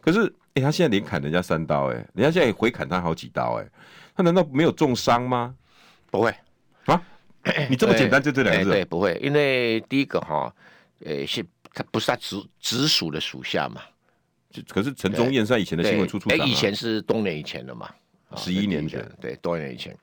[0.00, 3.70] 可是哎、欸，他现在连砍人家三刀、欸，哎，人家现在也回砍他好几刀、欸，哎，
[4.16, 5.54] 他难道没有重伤吗？
[6.12, 6.34] 不会
[6.84, 7.02] 啊，
[7.70, 8.70] 你这么简单就这两个字？
[8.70, 10.54] 对，不会，因为第一个哈，
[11.06, 13.80] 呃，是他不是他直直属的属下嘛。
[14.68, 17.88] 可是陈宗彦在以前的新闻处处长，以前是多年以前的嘛，
[18.36, 19.96] 十一年前，对，多年以前。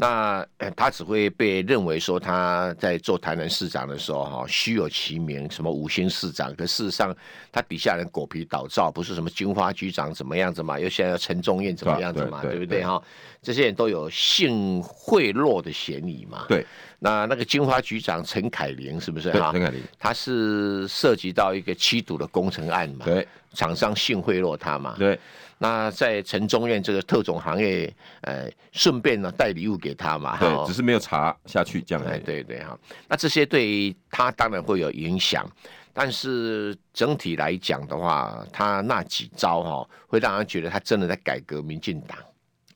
[0.00, 7.12] 那他只会被认为说他在做台南市长的时候哈，虚有其名，什么五星市长，可事实上
[7.50, 13.02] 他底下人狗皮倒灶，不是什么金花局长怎么样子嘛，又现在陈宗彦怎么样子嘛，对不对哈？
[13.48, 16.44] 这些人都有性贿赂的嫌疑嘛。
[16.46, 16.66] 对，
[16.98, 19.40] 那那个金花局长陈凯琳是不是对？
[19.40, 23.06] 陈凯琳，他是涉及到一个七堵的工程案嘛？
[23.06, 24.96] 对，厂商性贿赂他嘛？
[24.98, 25.18] 对。
[25.60, 32.04] 那在城中院这个特种行业，呃，顺便呢带礼物给他嘛，对，只是没有查下去这样。
[32.04, 35.50] 哎，对对哈，那这些对他当然会有影响，
[35.94, 42.16] 但是整体来讲的话，他那几招哈，会让人觉得他真的在改革民进党。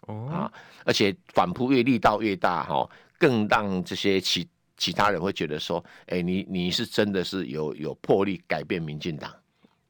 [0.06, 0.52] 哦啊，
[0.84, 2.88] 而且反扑越力道越大哈，
[3.18, 9.32] 更让这些其其他人会觉得说，哎，你你是真的是有有魄力改变民进党。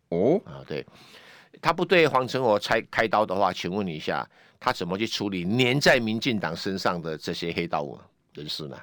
[0.09, 0.85] 哦啊，对。
[1.61, 7.87] 他不对黄成国开开刀的话，请问你一下，他怎么去处理粘在民进党身上的这些黑道
[8.35, 8.77] 人士呢？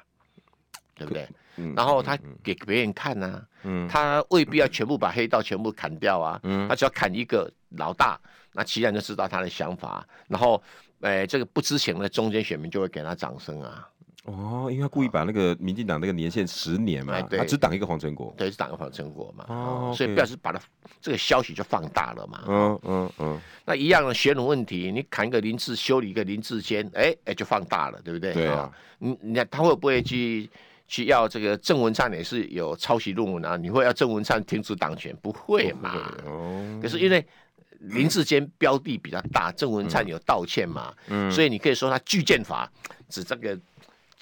[0.94, 1.28] 对不对？
[1.56, 8.18] 嗯、然后他给别人看呐、啊，嗯、他未必要全部把黑道全部砍掉啊，嗯、他只要砍一个老大，
[8.52, 10.62] 那其他人就知道他的想法，然后，
[11.00, 13.88] 哎，这个不知情的中间选民就会给他掌声啊。
[14.24, 20.60] 哦，因为他故意把那个民进党那个年限十年嘛，他只挡一个黄成国，对，只挡一个黄成国嘛，哦，所以表示把他
[21.00, 28.34] 这个消息就放大了嘛，嗯嗯嗯，那一样的选举问题，你砍一个林志修理一个林志坚，哎哎就放大了，对不对？
[28.34, 30.48] 对啊，你你看他会不会去
[30.86, 33.56] 去要这个郑文灿也是有抄袭论文啊？
[33.56, 35.16] 你会要郑文灿停止党权？
[35.22, 35.94] 不会嘛？
[36.26, 37.26] 哦，可是因为
[37.80, 42.70] 林志坚标的比较大，郑文灿有道歉嘛，嗯，所以你可以说他拒剑法
[43.08, 43.58] 指这个。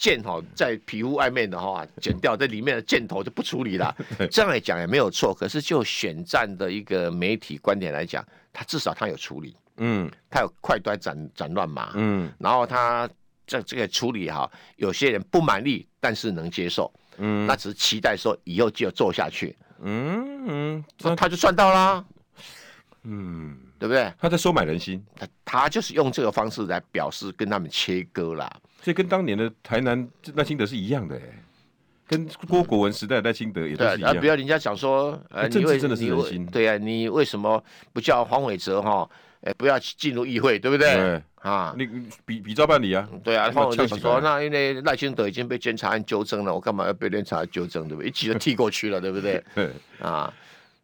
[0.00, 3.92] 箭哈在皮肤外面的话，剪掉这里面的箭头就不处理了。
[4.30, 5.34] 这样来讲也没有错。
[5.34, 13.10] 可是就选战的一个媒体观点来讲，他至少他有处理，嗯，他有快刀斩斩乱麻，嗯，然后他
[13.44, 22.04] 这这个处理哈，有些人不满意，但是能接受，嗯，那只是期待说以后就要做下去，嗯嗯，那他就赚到啦，
[23.08, 23.56] 嗯。
[23.80, 24.12] 对不对？
[24.18, 28.52] 他在收买人心，他他就是用这个方式来表示跟他们切割啦。
[28.82, 31.16] 所以跟当年的台南赖清德是一样的，
[32.08, 34.16] 跟郭国文时代赖清德也都是一样。
[34.16, 36.44] 不要人家讲说，呃，政治真的是人心。
[36.46, 39.08] 对啊，你为什么不叫黄伟哲哈？
[39.42, 41.22] 哎，不要进入议会，对不对？
[41.36, 41.86] 啊，你
[42.24, 43.08] 比比照办理啊。
[43.22, 47.86] 对啊，黄伟哲说，那因为赖清德已经被监察院纠正了，我干嘛要被监察院纠正？
[47.86, 48.08] 对不对？
[48.08, 49.40] 一起就踢过去了，对不对？
[50.02, 50.34] 啊。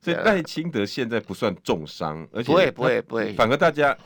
[0.05, 3.97] 所以赖清德现在不算重伤，而且不会不会不会，反而大家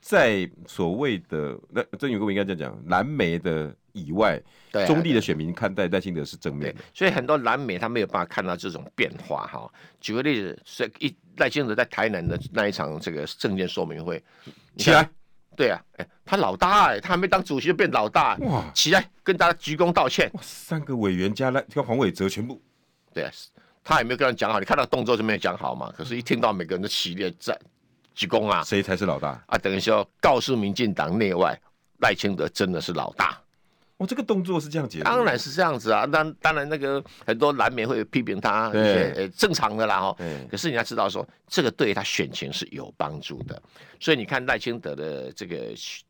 [0.00, 9.72] 在所谓的那郑宇哥应该这样讲，蓝媒的以外，对中立的选民看待赖清德是正面的，所以很多蓝媒他没有办法看到这种变化哈。
[10.00, 14.20] 举个例子，是一赖清德在台南的那一场这个政见说明会，
[14.76, 15.08] 起来，
[15.56, 22.60] 对啊，哎，他老大哎，他还没当主席就变老大，哇，起来跟大家鞠躬道歉，哇三个委员加赖跟黄伟哲全部，
[23.14, 23.30] 对啊。
[23.84, 25.92] 他也没有跟人讲好，你看到动作就没有讲好嘛。
[25.96, 27.58] 可是，一听到每个人的起立在
[28.14, 29.58] 鞠躬啊，谁才是老大啊？
[29.58, 31.58] 等于说告诉民进党内外，
[32.00, 33.38] 赖清德真的是老大。
[33.98, 36.06] 哦，这个动作是这样解释，当然是这样子啊。
[36.06, 40.16] 当当然，那个很多蓝媒会批评他，对，正常的啦哈。
[40.50, 43.60] 可是你要知道说，这个对他选情是有帮助的。
[44.00, 45.56] 所以你看赖清德的这个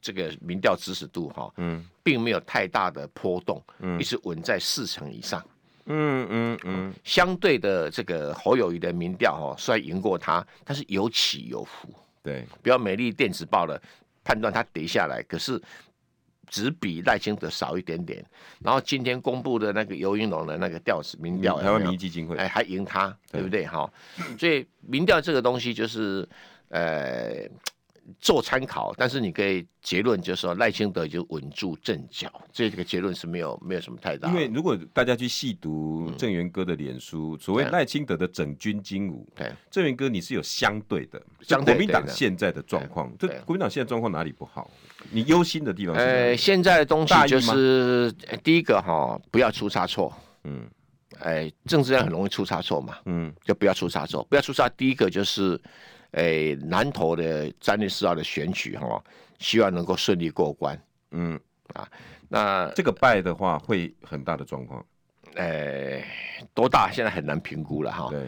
[0.01, 5.45] 这个民调支持度哈，嗯，并没有太大的波动，嗯，一直稳在四成以上。
[5.87, 11.89] 嗯嗯嗯，相对的这个侯友谊的民调哦，虽然赢过他，但是有起有伏。
[12.23, 13.81] 对，比较美丽电子报的
[14.23, 15.61] 判断他跌下来，可是
[16.49, 18.25] 只比赖清德少一点点。
[18.61, 23.67] 然后今天公布的那个游盈隆的那个调子民调，台湾民意基金会，哎，还赢他，对，对不对？
[23.67, 23.93] 哈，
[24.39, 26.29] 所以民调这个东西就是
[26.69, 27.49] 呃。
[28.21, 34.29] 做参考，但是你可以结论就是说赖清德就稳住阵脚，这个结论是没有没有什么太大。
[34.29, 44.69] 因为如果大家去细读郑源哥的脸书，嗯、所谓赖清德的整军精武，对郑源哥你是有相对的，像国民党现在的状况，这国民党现在状况哪里不好？
[45.11, 46.01] 你忧心的地方是？
[46.01, 48.13] 呃，现在的东西就是
[48.43, 50.13] 第一个哈，不要出差错，
[50.45, 50.69] 嗯，
[51.21, 54.69] 哎，政治上很容易出差错嘛，嗯，就不要出差错，不要出差。
[54.71, 55.61] 第一个就是。
[56.13, 59.03] 诶，南投的三月四号的选举哈，
[59.39, 60.79] 希望能够顺利过关。
[61.11, 61.39] 嗯
[61.75, 61.89] 啊，
[62.29, 64.85] 那这个败的话会很大的状况。
[65.35, 66.05] 诶，
[66.53, 68.09] 多大现在很难评估了哈。
[68.11, 68.27] 对。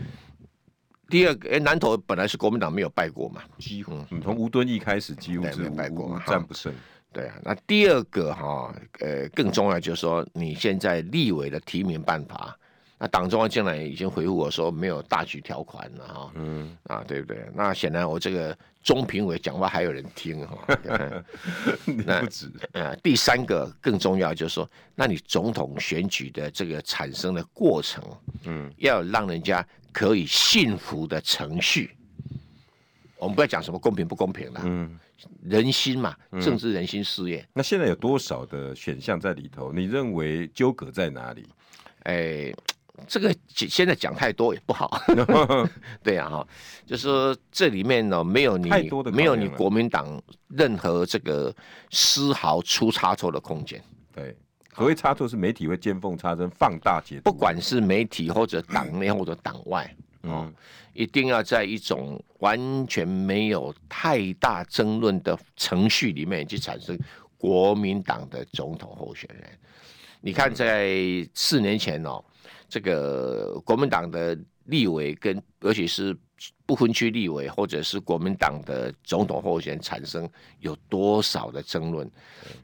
[1.09, 3.93] 第二个，诶，南投本来是国民党没有败过嘛，几乎
[4.23, 6.73] 从吴敦义开始几乎是没败过，战不胜。
[7.13, 12.59] 对啊，那第二个哈，呃，更重要就是说，你现在立委的提名办法。
[13.05, 17.45] 那党中央竟然已经回复我说没有大局条款了哈，嗯啊，对不对？
[17.55, 20.57] 那显然我这个中评委讲话还有人听哈，
[21.85, 22.97] 那不止啊。
[23.03, 28.03] 第三个更重要就是说，那你总统选举的这个产生的过程，
[28.47, 29.63] 嗯，要让人家
[29.93, 31.95] 可以信服的程序。
[33.19, 34.99] 我们不要讲什么公平不公平了，嗯，
[35.43, 37.47] 人心嘛，政治人心事业。
[37.53, 39.75] 那现在有多少的选项在里头？
[39.75, 41.47] 你认为纠葛在哪里？
[42.05, 42.55] 哎。
[43.09, 44.99] 这个现在讲太多也不好，
[46.03, 46.47] 对呀哈，
[46.87, 48.71] 就是说这里面呢没有你
[49.13, 51.55] 没有你国民党任何这个
[51.91, 53.83] 丝毫出差错的空间。
[54.15, 54.35] 对，
[54.77, 60.55] 所谓差错是媒体会见缝插针放大解读，不管是媒体或者党内或者党外，嗯，
[60.93, 66.97] 一定要在一种完全没有太大争论的程序里面去产生
[67.37, 69.51] 国民党的总统候选人。
[70.21, 70.97] 你看，在
[71.35, 72.25] 四年前哦。
[72.75, 76.13] 这个国民党的立委跟，尤其是
[76.67, 82.11] 不分区立委，或者是国民党的总统候选人产生有多少的争论？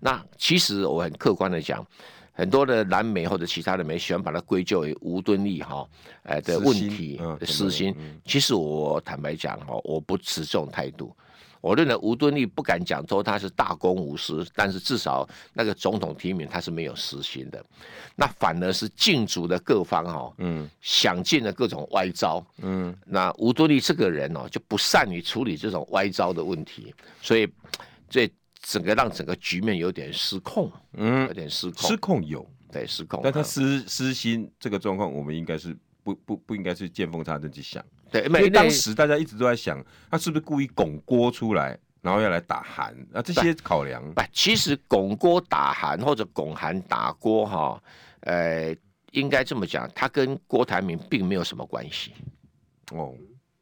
[0.00, 1.86] 那其实我很客观的讲，
[2.32, 5.88] 很多的蓝媒或者其他的媒喜欢把它归咎于吴敦义哈，
[6.24, 7.94] 呃的问题私心。
[8.24, 11.14] 其实我坦白讲哈，我不持这种态度。
[11.60, 17.64] 我认为吴敦义不敢讲说他是大公无私，但是至少那个总统提名他是没有私心的，
[18.16, 27.46] 那反而是禁足的各方哈，嗯，想尽了各种歪招，嗯，那吴敦义这个人哦就不善于处理这种歪招的问题，所以
[28.08, 28.30] 这
[28.62, 37.84] 整个让整个局面有点失控，嗯，有点失控，失控有，对，失控，但他私私心这个状况，我们应该是不不不应该是见缝插针去想。
[38.10, 43.22] 对，因为当时大家一直都在想，他是不是故意拱郭出来，然后要来打韩啊？
[43.22, 47.82] 这些考量不，不，其实拱郭打韩或者拱韩打郭哈，
[48.20, 48.74] 呃，
[49.12, 52.12] 应该这么讲，他跟郭台铭并没有什么关系。
[52.92, 53.14] 哦，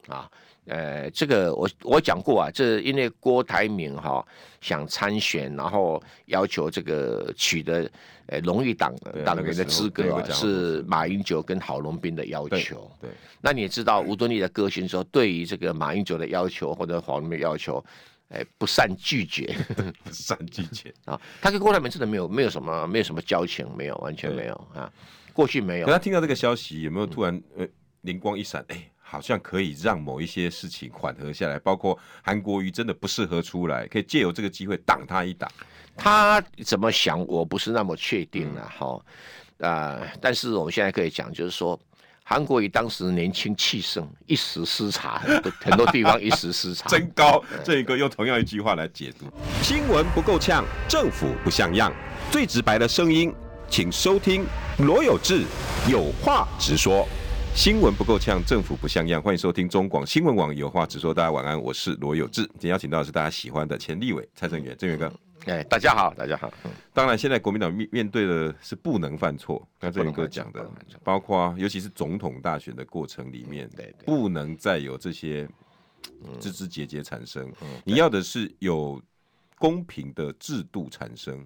[0.07, 0.29] 啊。
[0.69, 4.25] 呃，这个我我讲过啊，这因为郭台铭哈、哦、
[4.61, 7.89] 想参选，然后要求这个取得
[8.27, 12.89] 呃荣誉党党员的资格、啊，是马英九跟郝龙斌的要求。
[13.01, 17.83] 对，对那你也知道吴敦义的个性说，对于这个马英九的要求或者郝龙斌的要求，
[18.29, 19.51] 哎，不善拒绝，
[20.05, 21.19] 不善拒绝 啊。
[21.41, 24.91] 他跟郭台铭真的没有没有什么没有什么交情，没有完全没有啊，
[25.33, 25.87] 过去没有。
[25.87, 27.67] 可他听到这个消息，有没有突然呃
[28.01, 28.63] 灵光一闪？
[28.67, 28.91] 哎。
[29.09, 35.49] 好像可以让某一些事情缓和下来，包括韩国瑜真的不适合出来，可以借由这个机会挡他一挡。
[35.97, 39.01] 他怎么想，我不是那么确定了哈。
[39.61, 41.77] 啊、嗯呃，但是我们现在可以讲，就是说
[42.23, 45.21] 韩国瑜当时年轻气盛，一时失察，
[45.59, 46.87] 很多地方一时失察。
[46.93, 49.25] 真高，这一个用同样一句话来解读：
[49.63, 51.91] 新闻不够呛，政府不像样，
[52.31, 53.33] 最直白的声音，
[53.67, 54.45] 请收听
[54.77, 55.43] 罗有志
[55.89, 57.07] 有话直说。
[57.59, 59.21] 新闻不够呛，政府不像样。
[59.21, 61.13] 欢迎收听中广新闻网，有话直说。
[61.13, 62.43] 大家晚安，我是罗有志。
[62.53, 65.13] 今天邀请到的是大家喜欢的前立委蔡正元，正元哥。
[65.45, 66.49] 哎，大家好，大家好。
[66.93, 69.67] 当然，现在国民党面面对的是不能犯错。
[69.77, 70.71] 刚正元哥讲的，
[71.03, 75.45] 包括尤其是总统大选的过程里面，对，不能再有这些
[76.39, 77.51] 枝枝节节产生。
[77.83, 79.01] 你要的是有
[79.57, 81.45] 公平的制度产生。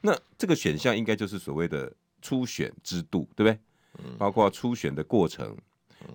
[0.00, 1.92] 那这个选项应该就是所谓的
[2.22, 3.58] 初选制度，对不对？
[4.18, 5.56] 包括初选的过程、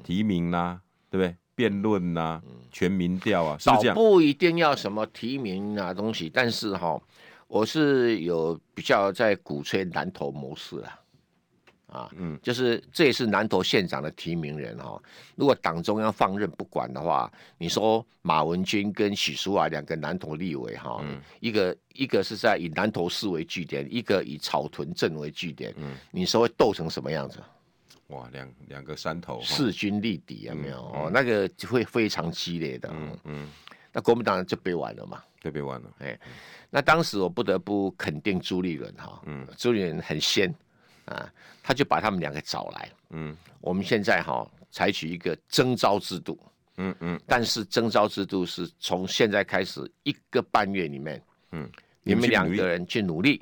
[0.04, 1.36] 提名啦、啊，对不对？
[1.56, 2.42] 辩论呐，
[2.72, 3.96] 全民调啊，是不是这样？
[3.96, 7.00] 不一定要什么提名啊东西，但是哈，
[7.48, 11.00] 我是有比较在鼓吹南投模式啊，
[11.86, 15.00] 啊，嗯，就是这也是南投县长的提名人哈。
[15.36, 27.38] 如果党中央放任不管的话，你说马文君跟许淑华两个南投立委哈，嗯、一个一个是在以南投市为据点，一个以草屯镇为据点，嗯，你说会斗成什么样子？
[28.08, 30.78] 哇，两两个山头势均力敌，有没有？
[30.78, 32.90] 哦，那个会非常激烈的。
[32.94, 33.50] 嗯嗯，
[33.92, 35.90] 那国民党就被玩了嘛，就被玩了。
[36.00, 36.20] 哎，
[36.70, 40.54] 那当时我不得不肯定朱立伦哈，嗯，朱立伦很先
[41.06, 41.32] 啊，
[41.64, 42.90] 他就把他们两个找来。
[43.12, 46.38] 嗯，我们现在哈采取一个征召制度。
[46.78, 51.70] 嗯嗯，但是征召制度是从现在开始一个半月里面，嗯，
[52.04, 53.42] 你们两个人去努力。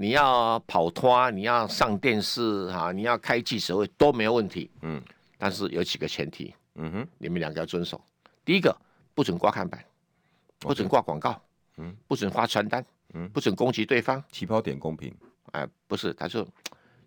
[0.00, 4.70] 你要跑脱，你要上电视哈，你要开记者会都没有问题。
[4.80, 4.98] 嗯，
[5.36, 6.54] 但是有几个前提。
[6.76, 8.00] 嗯哼，你们两个要遵守。
[8.42, 8.74] 第一个，
[9.14, 9.84] 不准挂看板，
[10.58, 11.38] 不准挂广告。
[11.76, 12.82] 嗯，不准发传单。
[13.12, 14.24] 嗯，不准攻击对方。
[14.32, 15.14] 起跑点公平。
[15.52, 16.48] 哎，不是，他说，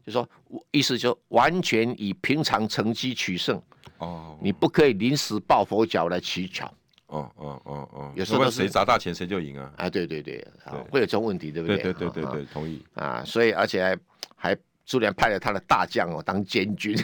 [0.05, 0.29] 就说
[0.69, 3.59] 意思就完全以平常成绩取胜。
[3.97, 6.71] 哦，你不可以临时抱佛脚来取巧。
[7.13, 9.71] 哦哦哦哦，有时候谁砸大钱谁就赢啊！
[9.77, 10.43] 啊，对对对，
[10.89, 11.77] 会有这种问题，对不对？
[11.77, 13.23] 对对对对，同意啊！
[13.23, 13.97] 所以而且还
[14.35, 16.97] 还苏联派了他的大将哦当监军，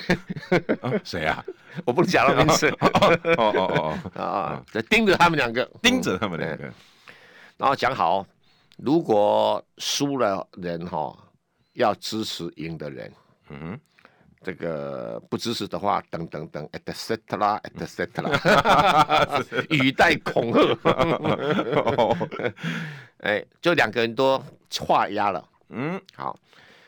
[1.05, 1.45] 谁啊？
[1.85, 2.67] 我不能讲了名字。
[2.81, 2.89] 哦
[3.23, 4.65] 哦哦哦啊！
[4.73, 6.63] 就盯着他们两个，盯着他们两个，
[7.57, 8.25] 然后讲好，
[8.77, 11.15] 如果输了人哈，
[11.73, 13.11] 要支持赢的人。
[13.49, 13.79] 嗯哼。
[14.41, 18.29] 这个不支持的话，等等等，et cetera，et cetera，
[19.69, 20.77] 语带恐吓。
[23.19, 24.41] 哎，就两个人都
[24.79, 25.45] 画押了。
[25.69, 26.37] 嗯，好。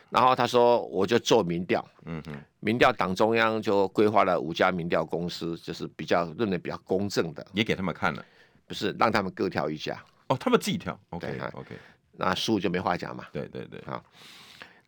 [0.08, 1.82] 然后他说，我就做民调。
[2.04, 8.24] 嗯哼，民调党中央就规划了五家民调公司，就是比较认为比较公正的，也给他们看了。
[8.66, 10.02] 不是，让他们各挑一家。
[10.28, 10.98] 哦，他们自己挑。
[11.10, 11.38] OK，OK。
[11.38, 11.78] Okay, okay.
[12.12, 13.24] 那输就没话讲嘛。
[13.32, 13.82] 对对对。
[13.86, 14.02] 好。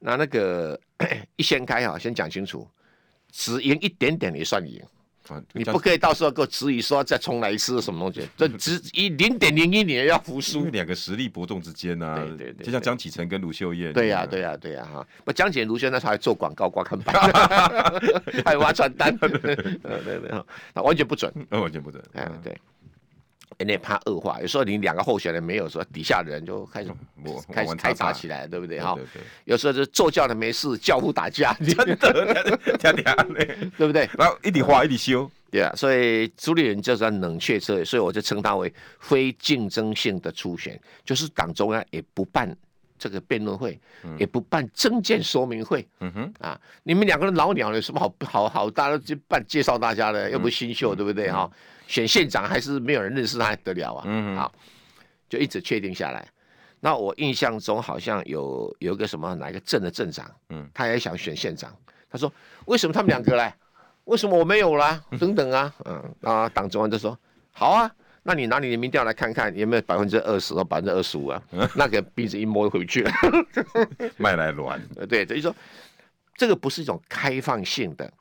[0.06, 0.78] 那那个
[1.36, 2.68] 一掀开哈，先讲清楚，
[3.32, 4.78] 只赢一点点也算赢，
[5.28, 10.66] 啊、你不可以到时候给我质疑说再重来一次什么东西， 这只以零点零一你也要服输。
[10.66, 13.94] 两个实力伯仲之间呐、啊，对对，对对，就像江启臣跟卢秀燕。
[13.94, 17.14] 对呀、啊、对呀、啊、对呀、啊、哈，不江启卢秀燕那时候还做广告挂看板，
[18.44, 19.56] 还有发传单， 对对
[20.20, 20.30] 对，
[20.74, 22.54] 那完全不准，完全不准，哎对。
[23.58, 26.90] 有点怕恶化，有时候你两个候选人没有说，底下的人就开始
[27.52, 28.96] 开始开打起来，对不对哈？
[29.44, 31.96] 有时候就坐轿的没事，轿夫打架， 真的，
[33.76, 34.08] 对不对？
[34.18, 35.72] 然后一直画一直修，对啊。
[35.76, 42.54] 所以朱立伦就算冷却车，所以我就称他为非竞争性的初选，就是党中央也不办
[42.98, 43.78] 这个辩论会，
[44.18, 45.86] 也不办证件说明会。
[46.00, 51.50] 嗯哼啊，你们两个人老鸟有什么好好好大家就办介绍大家的，又不是新秀，对不对哈？
[51.86, 54.04] 选县长还是没有人认识他还得了啊？
[54.06, 54.52] 嗯，好，
[55.28, 56.26] 就一直确定下来。
[56.80, 61.74] 那我印象中好像有有一个什么哪一个镇的镇长，嗯，他也想选县长。
[62.10, 62.32] 他说
[62.66, 63.56] ：“为什么他们两个来？
[64.04, 65.02] 为什么我没有啦？
[65.18, 67.18] 等等啊，嗯啊，党中央就说：
[67.52, 67.90] 好啊，
[68.22, 71.42] 那你拿你的民调来看看，有没有百分之二十或百分之二十五啊？
[71.74, 73.10] 那个鼻子一摸回去了，
[74.18, 74.80] 卖来卵。
[75.08, 75.54] 对，等于说
[76.36, 78.12] 这个不是一种开放性的。”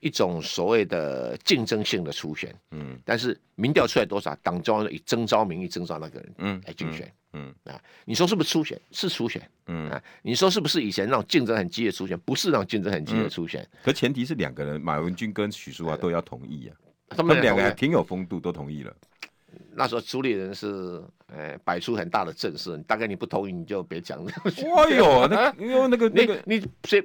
[0.00, 8.80] 一种所谓的竞争性的初选，嗯，但是民调出来多少，党中央以征召名义征召那个人，嗯，来竞选，嗯，嗯啊，你说是不是初选？
[8.90, 12.18] 是初选，嗯啊，你说是不是以前那种竞争很激烈的初选？
[12.20, 16.76] 不是那种竞争很激烈的初选，嗯、可前提是两个人，马文君跟许淑华都要同意啊，
[17.08, 18.94] 他们两个还挺有风度，都同意了。
[19.74, 24.30] 那时候朱立伦是，呃，摆出很大的阵势，大概你不同意你就别讲了。
[24.44, 27.02] 哎呦，那 因为那个那个你谁？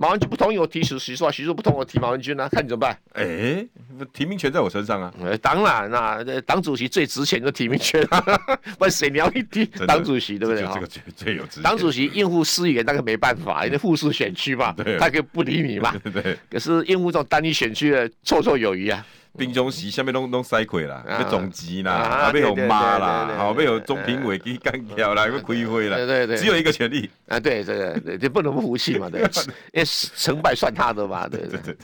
[0.00, 2.48] 马文君不同意我提许许淑华，许淑不同意我提马文君呢、啊？
[2.48, 2.98] 看你怎么办？
[3.12, 3.68] 哎、欸，
[4.14, 5.12] 提名权在我身上啊！
[5.42, 8.18] 当然啦，党主席最值钱的提名权，啊，
[8.80, 10.62] 不然谁你要一提党主席，对不对？
[10.72, 11.60] 这个最最有值。
[11.60, 15.94] 党主席应付市议员那个没办法，因为复数选区嘛， 他可以不理你嘛。
[16.48, 19.04] 可是应付这种单一选区的绰绰有余啊。
[19.38, 27.08] 兵中席下面拢拢塞亏啦，要总集啦，啊，要有妈啦，好，要有中评委给干掉啦，要开会啦，对对对，只有一个权利。
[27.28, 29.20] 啊，对这个对，就不能不服气嘛，对，
[29.72, 31.76] 因为成败算他的嘛，对对对，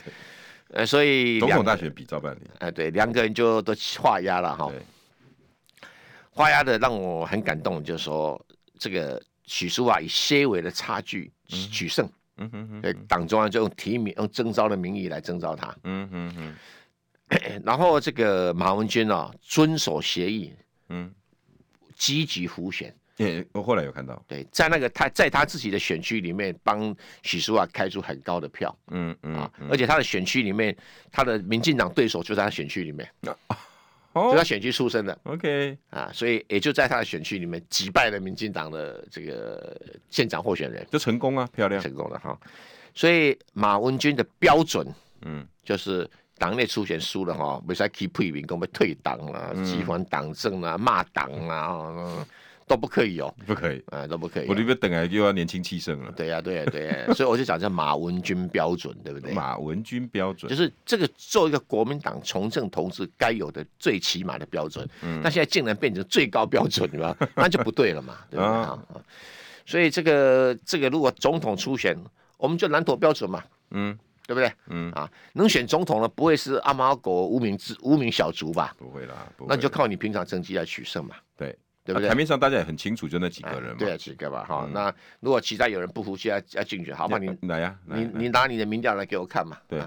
[0.73, 4.69] 呃，所以总统大选比照办理，哎，对，两个人就都画押了哈，
[6.31, 8.39] 画押的让我很感动，就是说
[8.77, 16.55] 这个许淑华以些微的差距取胜，嗯哼哼，对，党中央就用提名用征召的名义来征召他，嗯哼哼。
[17.63, 20.53] 然后这个马文君啊，遵守协议，
[20.89, 21.13] 嗯，
[21.95, 22.95] 积极辅选。
[23.17, 30.75] 对，我后来有看到，对，在那个他在他自己的选区里面帮许淑华开出很高的票，嗯嗯啊，而且他的选区里面，
[31.11, 33.11] 他的民进党对手就在他选区里面，
[34.13, 39.75] 哦，就他选区出身的，OK 啊，所以也就在他的选区里面击败了民进党的这个
[40.11, 42.39] 县长候选人，就成功啊，漂亮，成功了哈。
[42.93, 44.87] 所以马文君的标准，
[45.23, 46.07] 嗯，就是。
[46.37, 52.25] 党内初选输了哈，袂使去批评，讲要退党啦，机关党政啦，骂党啦，
[52.67, 54.47] 都不可以哦，不可以，啊，都不可以。
[54.47, 56.11] 我这边等下又要年轻气盛了。
[56.11, 59.31] 对呀，对呀，对呀， 所以我就讲叫马文君标准，对不对？
[59.33, 64.87] 马文君标准就是这个做一个国民党从政同志该有的最起码的标准。
[65.01, 65.21] 嗯。
[65.23, 67.17] 那现在竟然变成最高标准，了？
[67.35, 68.77] 那就不对了嘛，对吧？
[69.65, 71.97] 所以这个这个如果总统初选，
[72.37, 73.41] 我们就南投标准嘛。
[73.71, 73.97] 嗯。
[74.27, 74.51] 对不对？
[74.67, 78.75] 嗯啊，能选总统的不会是阿猫狗无名之无名小卒吧？
[78.77, 81.15] 不会啦，那就靠你平常成绩来取胜嘛。
[81.37, 82.09] 对，对不对？
[82.09, 83.75] 台面上大家也很清楚，就那几个人嘛。
[83.79, 84.43] 对啊，几个吧。
[84.43, 89.57] 哈，那如果其他有人不服气要要竞选，好吧，你来呀，你你拿你的民调来给我看嘛。
[89.67, 89.81] 对。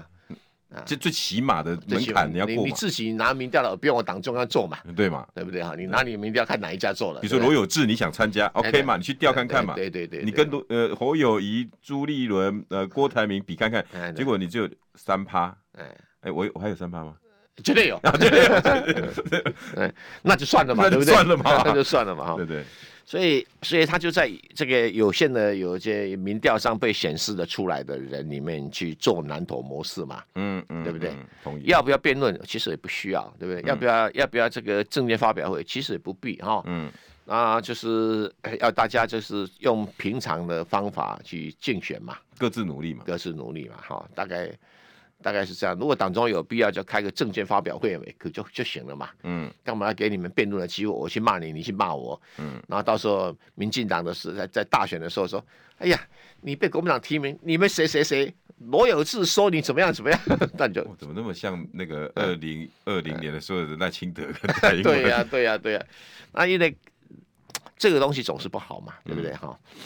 [0.85, 5.75] 这最起码的门槛你要过，你自己拿民调了，不用我党中央做嘛，对嘛，对不对哈？
[5.77, 7.19] 你拿你的民调看哪一家做了？
[7.21, 8.97] 比如说罗有志，你想参加，OK 嘛？
[8.97, 9.73] 你去调看看嘛。
[9.75, 15.85] 对对对，你跟罗呃侯友谊、朱立伦、呃郭台铭比看看，结果你就三趴，哎
[16.21, 17.15] 哎，我我还有三趴吗？
[17.61, 19.91] 绝对有，绝对有，
[20.23, 21.13] 那就算了嘛，对不对？
[21.13, 22.63] 算了嘛， 那就算了嘛，哈，对对。
[23.03, 31.11] 所以，所以他就在这个有限的有一些民调上被显示的出来的人里面去做南投模式嘛，嗯嗯，对不对？
[31.43, 31.63] 同意。
[31.65, 32.39] 要不要辩论？
[32.45, 33.61] 其实也不需要，对不对？
[33.67, 35.61] 要不要要不要这个政见发表会？
[35.63, 36.63] 其实也不必哈。
[36.67, 36.89] 嗯，
[37.25, 38.31] 啊，就是
[38.61, 44.49] 要大家就是用平常的方法去竞选嘛，各自努力嘛，各自努力嘛，哈，大概。
[45.21, 49.09] 大概是这样，如果党中有必要，就开个政见发表会，可就就行了嘛。
[49.23, 50.91] 嗯，干嘛要给你们辩论的机会？
[50.91, 52.19] 我去骂你，你去骂我。
[52.37, 55.43] 嗯，然后到时候民进党的时在在大选的时候说，
[55.77, 55.99] 哎呀，
[56.41, 58.33] 你被国民党提名，你们谁谁谁
[58.69, 60.19] 罗有志说你怎么样怎么样，
[60.57, 64.23] 那就怎么那么像那个 二零二零年的时候的赖清德？
[64.83, 65.85] 对呀对呀对呀，
[66.31, 66.75] 那因为
[67.77, 69.57] 这个东西总是不好嘛，对不对哈？
[69.75, 69.81] 嗯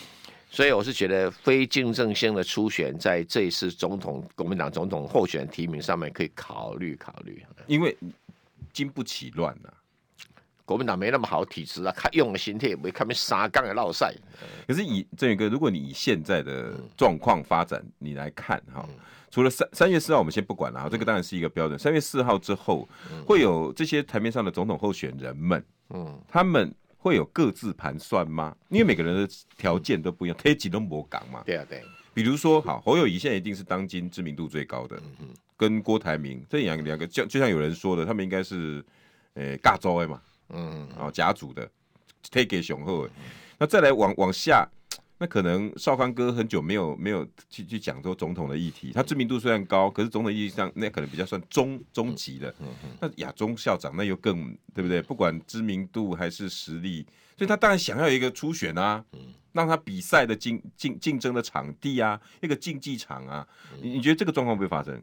[0.55, 7.93] 所以我是觉得非竞争性的初选，在这一次总统国民党总统候选提名上面可以考虑考虑，因为
[8.71, 9.69] 经不起乱呐。
[10.63, 14.15] 国民党没那么好体质啊，看用的心态也没看没沙杠的落赛。
[14.65, 18.87] 可是以振宇哥，如果你以现在的状况发展，你来看哈，
[19.29, 21.77] 除了三三月四号我们先不管了哈，这个当然是一个标准。
[21.77, 22.87] 三月四号之后，
[23.27, 26.73] 会有这些台面上的总统候选人们，嗯，他们。
[27.05, 28.55] 会有各自盘算吗？
[28.69, 29.29] 因为每个人的
[29.59, 31.43] 条件都不一样，推几都没港嘛。
[31.45, 31.83] 对啊，对。
[32.15, 38.83] 比如说，好，侯友宜现在一定是当今知名度最高的，嗯、跟郭台铭这两两个，就就像有人说的，他们应该是，
[39.35, 41.69] 诶，尬州的嘛，嗯，哦，甲组的，
[42.31, 43.07] 推给雄厚。
[43.59, 44.67] 那再来往往下。
[45.17, 52.53] 那可能少康哥很久没有没有去去讲说总统的议题，他知名度虽然高，可是总统议题上那可能比较算中中级的。
[52.99, 55.01] 那亚中校长那又更对不对？
[55.01, 57.05] 不管知名度还是实力，
[57.37, 59.05] 所以他当然想要一个初选啊，
[59.53, 63.47] 让他比赛的竞竞竞争的场地啊，一个竞技场啊。
[63.81, 65.01] 你你觉得这个状况会发生？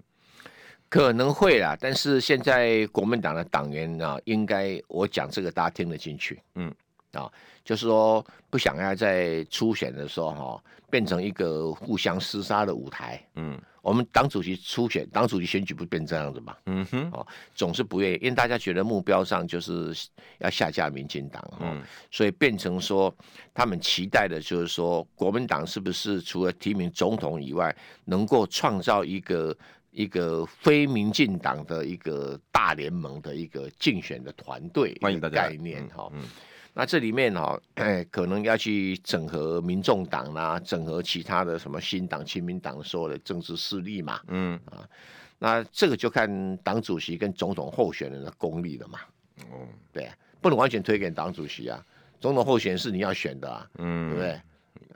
[0.90, 6.38] 可能会啦，但是现在国民党的党员啊，应该我讲这个大家听得进去。
[6.56, 6.70] 嗯。
[7.12, 7.30] 啊，
[7.64, 13.22] 就是说不想要在初选的时候哈，变成一个互相厮杀的舞台。
[13.34, 16.56] 嗯，我们党主席初选，党主席选举不变这样子嘛？
[16.66, 19.92] 嗯哼，哦，总是不愿意，因为大家觉得目标上就是
[20.38, 23.14] 要下架民进党，嗯，所以变成说
[23.52, 27.74] 他们期待的就是说国民党是不是除了提名总统以外，
[28.06, 29.56] 能够创造一个
[29.90, 36.08] 一个非民进党的一个大联盟的一个竞选的团队，欢迎大家概念哈。
[36.14, 36.22] 嗯。
[36.74, 44.58] 那这里面哈，哎， 可能要去整合民众党啦，整合其他的什么新党、亲民党所有的政治势力嘛，嗯。
[44.66, 44.88] 啊，
[45.38, 49.00] 那这个就看党主席跟总统候选人的功力了嘛，
[49.50, 50.08] 哦，对，
[50.40, 51.84] 不能完全推给党主席啊，
[52.20, 54.40] 总统候选人是你要选的啊，嗯，对不对？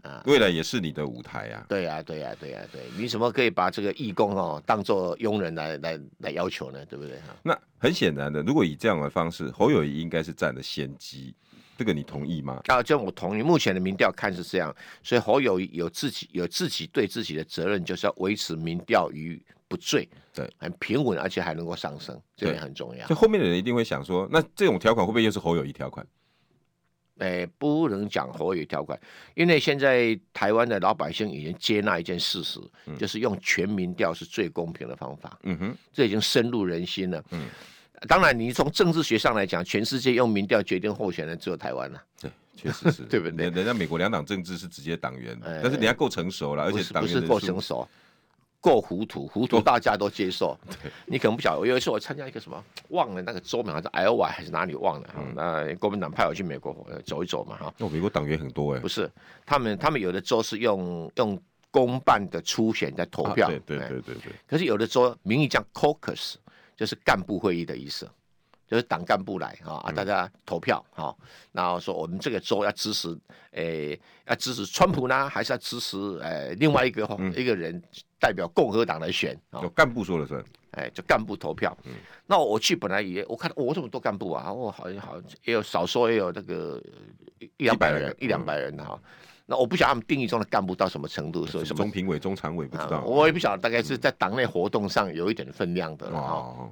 [0.02, 6.86] 啊，未来也是你的舞台啊，对呀，对呀，对呀，对，你怎么可以把这个义工哦当做佣人来来来要求呢？
[6.86, 7.18] 对不对？
[7.42, 11.34] 那很显然的，如果以这样的方式，侯友宜应该是占了先机。
[11.76, 12.60] 这个你同意吗？
[12.66, 13.42] 啊，这我同意。
[13.42, 23.06] 目前的民调看是这样，所以侯友宜有自己有自己对自己的责任，就是要维持民调于不坠，对，很平稳，而且还能够上升，这点很重要。
[23.06, 26.06] 就后面的人一定会想说，那这种条款会不会又是侯友宜条款？
[27.18, 28.98] 哎，不能讲侯友宜条款，
[29.34, 35.38] 因为现在台湾的老百姓已经接纳一件事实，嗯、就是用全民调是最公平的方法。
[35.42, 37.22] 嗯哼，这已经深入人心了。
[37.30, 37.42] 嗯。
[38.08, 42.02] 当然，你从政治学上来讲，全世界用民调决定候选人只有台湾了。
[42.20, 43.48] 对，确实是， 对不对？
[43.50, 47.88] 人家美国两党政治是直接党员，但是人家够成熟了，而且党员不是够成熟，
[48.60, 50.58] 够糊涂，糊涂大家都接受。
[51.06, 55.08] 你可能不晓得，我有一次我参加一个什么，忘了那个州名，还是 Iowa 还是哪里忘了。
[55.34, 57.74] 那国民党派我去美国走一走嘛，哈。
[57.78, 58.80] 哦，美国党员很多哎。
[58.80, 59.10] 不是，
[59.46, 61.40] 他们他们有的州是用用
[61.70, 64.32] 公办的初选在投票，对对对对对。
[64.46, 66.34] 可是有的州名义叫 Caucus。
[66.76, 68.08] 就是干部会议的意思，
[68.68, 71.14] 就是党干部来啊啊，大家投票啊，
[71.52, 73.08] 然后说我们这个州要支持，
[73.52, 77.02] 诶、欸，要支持川普呢，还是要支持诶、欸、另外一个
[77.34, 77.82] 一个人
[78.18, 79.38] 代表共和党来选？
[79.62, 81.76] 就干部说了算，哎，就干部投票。
[81.84, 81.94] 嗯、
[82.26, 86.82] 那我去本来也我看我这么多干部啊，我好像好像也有少说也有那个
[87.56, 89.00] 一两百人一两百人哈。
[89.46, 96.68] 那我不晓得他们定义中的干部到什么程度，所以什么中评委、中常委不知道，我也不晓得，大概是在党内活动上有一点分量的哦。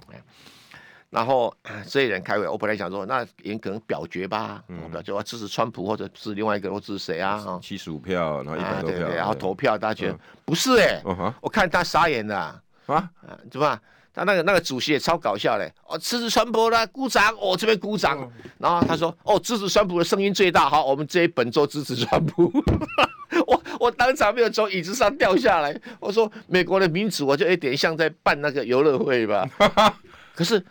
[1.10, 1.54] 然后
[1.86, 7.60] 这些人开会，我本来想说，那也可能表决吧，表决要支持川普或者是另外一个，或支持谁啊？
[7.62, 11.00] 七十五票，然后一百多票，然后投票，大家觉得不是哎，
[11.40, 13.08] 我看他傻眼了啊，
[13.48, 13.80] 对吧？
[14.14, 22.50] 他那个那个主席也超搞笑嘞，哦，支持川普啦鼓掌，我、哦、这边鼓掌，哦、然后他说，哦，支持川普的声音最大，好，我们这一本周支持川普，
[23.48, 29.48] 我我当场没有从椅子上掉下来，我说美国的民主，我就有点像在办那个游乐会吧，
[30.34, 30.64] 可是。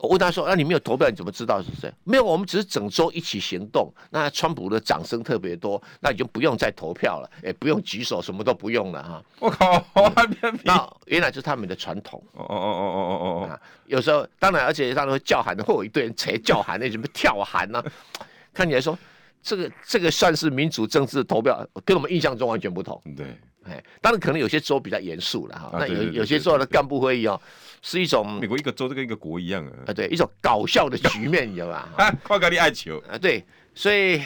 [0.00, 1.92] 我问他说：“那、啊、你没有投票，你怎么知道是谁？
[2.04, 3.92] 没有，我们只是整周一起行动。
[4.10, 9.22] 那川普的掌声特别多，那你就不用再投票了，也不用举手，什么都不用了哈。
[9.38, 9.84] 我靠，
[10.64, 12.22] 那原来就是他们的传统。
[12.32, 13.60] 哦哦哦哦哦哦哦。
[13.86, 17.84] 有时候当然，而且他们会叫喊的，会有一堆人才叫喊，那什么跳喊呢、啊？
[18.54, 18.98] 看起来说
[19.42, 23.00] 这个这个算是民主政治投票，跟我们印象中完全不同。
[23.16, 23.36] 对，
[23.70, 25.70] 哎，当然可能有些州比较严肃了哈。
[25.72, 27.40] 那有有些州的干部会议哦。”
[27.82, 31.88] 是一种美国一个州就跟一个国一样啊，啊对，一种搞笑的局面，你知道吧？
[31.96, 33.42] 啊，跨咖喱爱球啊，对，
[33.74, 34.20] 所以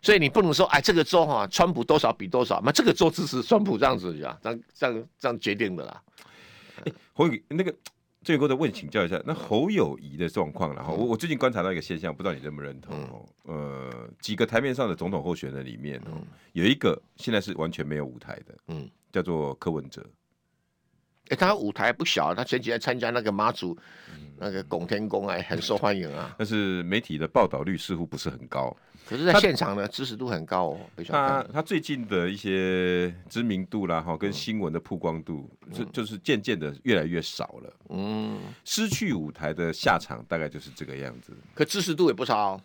[0.00, 6.02] 所以你不能说哎，这个州哈，川普多少比多少，那这个州支持川普这样子呀，这样这样这样决定的啦。
[6.84, 7.70] 欸、侯宇那个
[8.22, 13.26] 最后再问请教一下，那侯友谊的状况，然后我我最近观察到一个现象，不知道你认不认同哦？
[13.46, 20.04] 嗯、呃，几个台面上的总统候选人里面，嗯、有一个现在是完全没有舞台的，嗯，叫做柯文哲。
[21.28, 23.78] 哎，他舞台不小，他前几天参加那个妈祖，
[24.36, 26.34] 那个拱天宫，哎，很受欢迎啊。
[26.38, 28.76] 但是媒体的报道率似乎不是很高。
[29.10, 30.78] 可是，在现场呢，支持度很高哦。
[31.08, 37.74] 他他最近的一些知名度啦，哈，跟新闻的曝光度，就就是渐渐的越来越少了。
[37.88, 41.32] 嗯，失去舞台的下场大概就是这个样子。
[41.54, 42.60] 可支持度也不少。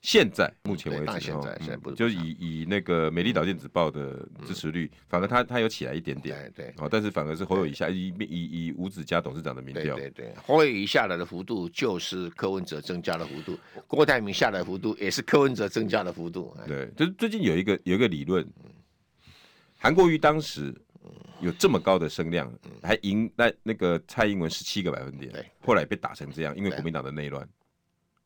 [0.00, 18.48] 现在目前为止，现在现在不就以以那个《美丽岛电子报》的支持率，反而它它有起来一点点，对，哦，但是反而是侯友宜下以以以吴子嘉董事长的民调，对对，侯友宜下来的幅度就是柯文哲增加的幅度，郭台铭下来的幅度也是柯文哲增加的幅度，对，就是最近有一个有一个理论，
[19.76, 20.72] 韩国瑜当时
[21.40, 22.52] 有这么高的声量，
[22.84, 27.46] 还赢那那个蔡英文十七个百分点，对，后来被打成这样，因为国民党的内乱。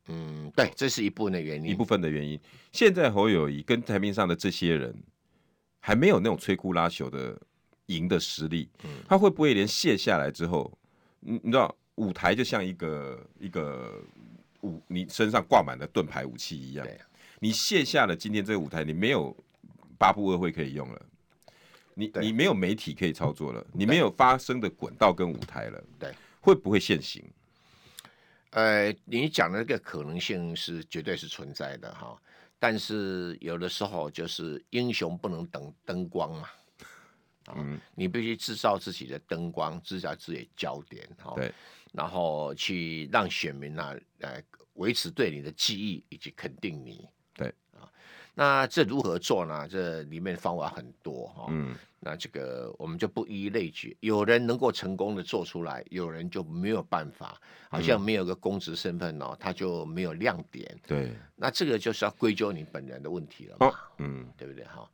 [0.07, 2.39] 嗯，对，这是一部分的原因，一部分的原因。
[2.71, 4.93] 现在侯友谊跟台面上的这些人
[5.79, 7.39] 还没有那种摧枯拉朽的
[7.85, 10.71] 赢的实力，嗯、他会不会连卸下来之后，
[11.21, 14.01] 你你知道舞台就像一个一个
[14.61, 16.85] 武你身上挂满了盾牌武器一样。
[16.85, 16.99] 对，
[17.39, 19.35] 你卸下了今天这个舞台，你没有
[19.97, 21.01] 八部二会可以用了，
[21.93, 25.83] 你你没有媒体可以操作了，你没有发声的管道跟舞台了。
[25.97, 27.23] 对，会不会现形？
[28.53, 32.15] 呃，你讲的那个可能性是绝对是存在的哈，
[32.59, 36.49] 但是有的时候就是英雄不能等灯光嘛。
[37.55, 41.51] 嗯，你必须制造自己的灯光，制造自己的焦点，哈，对，
[41.91, 44.41] 然后去让选民呢、啊，呃，
[44.75, 47.83] 维持对你的记忆以及肯定你，对啊，
[48.33, 49.67] 那这如何做呢？
[49.67, 57.39] 这里面方法很多，哈，嗯，那这个我们就不一一类举，有人能够成功的做出来，有人就没有办法，
[57.69, 64.63] 好像没有个公职身份哦，他就没有亮点，对，那这个就是要归咎你本人的问题了嘛，嗯，对不对？
[64.65, 64.89] 哈。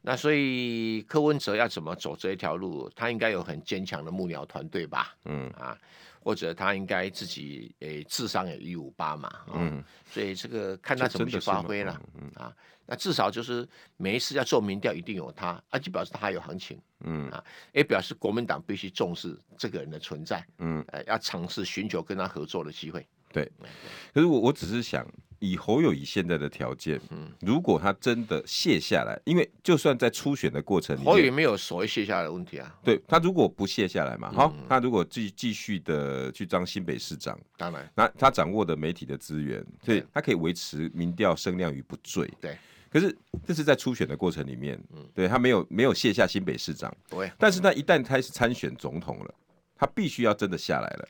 [0.00, 2.88] 那所以柯文哲要怎么走这一条路？
[2.94, 5.16] 他应该有很坚强的幕僚团队吧？
[5.24, 5.76] 嗯啊，
[6.20, 9.28] 或者他应该自己诶、欸、智商也一五八嘛？
[9.52, 12.00] 嗯，所以这个看他怎么去发挥了。
[12.14, 12.54] 嗯啊，
[12.88, 13.68] 那至少就是
[13.98, 16.80] 每一次要做民调，一定有他，而且表示他有行情。
[17.04, 20.44] 嗯啊，也表示国民党必须重视这个人的存在。
[20.58, 23.06] 嗯，呃，要尝试寻求跟他合作的机会。
[23.32, 23.48] 对，
[24.12, 25.06] 可是我我只是想。
[25.40, 32.76] 以侯友宜现在的条件，嗯，如果他真的卸下来，因为就算在初选的过程里，侯友宜没有所谓卸下来的问题啊。
[32.82, 42.28] 对，他如果不卸下来嘛，好，他如果继继续的去当新北市长，当然，那他掌握的媒体的资源，所以他可以维持民调声量与不坠。
[42.40, 42.58] 对，
[42.90, 43.16] 可是
[43.46, 49.34] 这是在初选的过程里面，嗯，对他没有没有卸下新北市长，对，但是他一旦开始参选总统了，
[49.76, 51.08] 他必须要真的下来了。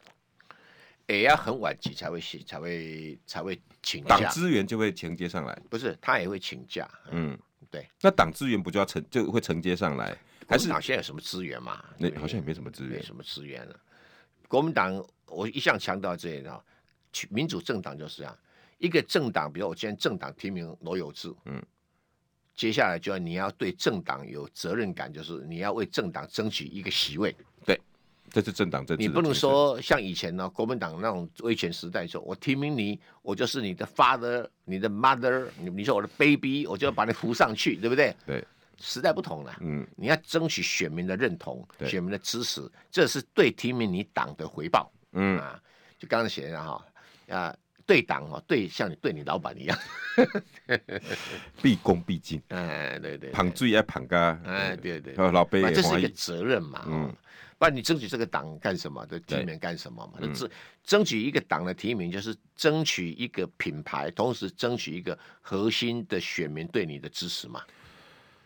[1.07, 5.59] 也要很晚期才会请，才会才会请假，党资源就会承接上来。
[5.71, 6.87] 不是，他也会请假。
[7.11, 7.39] 嗯，
[7.71, 7.89] 对。
[8.03, 10.15] 那党资源不就要承就会承接上来？
[10.47, 11.83] 还是党现在有什么资源嘛？
[11.97, 13.81] 那好像也没什么资源，没什么资源了。
[14.49, 16.63] 国民党，我一向强调这一套，
[17.31, 18.39] 民主政党就是这样。
[18.79, 21.63] 一个政党，比如我今天政党提名罗有志，嗯，
[22.55, 27.35] 接下来就要你要对政党有责任感，就是你要为政党争取一个席位。
[27.65, 27.79] 对。
[28.31, 38.15] 这是政党政治，你不能说像以前呢，国民党那种威权时代说，说我提名你，我就是你的 father，你的 mother，你你说我的 baby，我就要把你扶上去，对不对？
[38.27, 38.45] 对，
[38.79, 45.59] 时代不同了，嗯，你要争取选民的认同，对选民的支持，这是对提名你党的回报，嗯啊，
[45.99, 46.85] 就刚才写的哈，
[47.31, 47.57] 啊，
[47.89, 49.79] 对党哦，对像你对你老板一样，
[51.63, 57.17] 毕恭毕敬，哎，对对，对，捧水要捧咖，哎，对对，老辈这是一个责任嘛，嗯。
[57.57, 59.05] 不然你争取这个党干什么？
[59.07, 60.13] 的提名干什么嘛？
[60.21, 60.51] 那争、嗯、
[60.85, 67.61] 争取一个党的提名，就是争取一个品牌，同时争取一个核心的选民对你的支持嘛。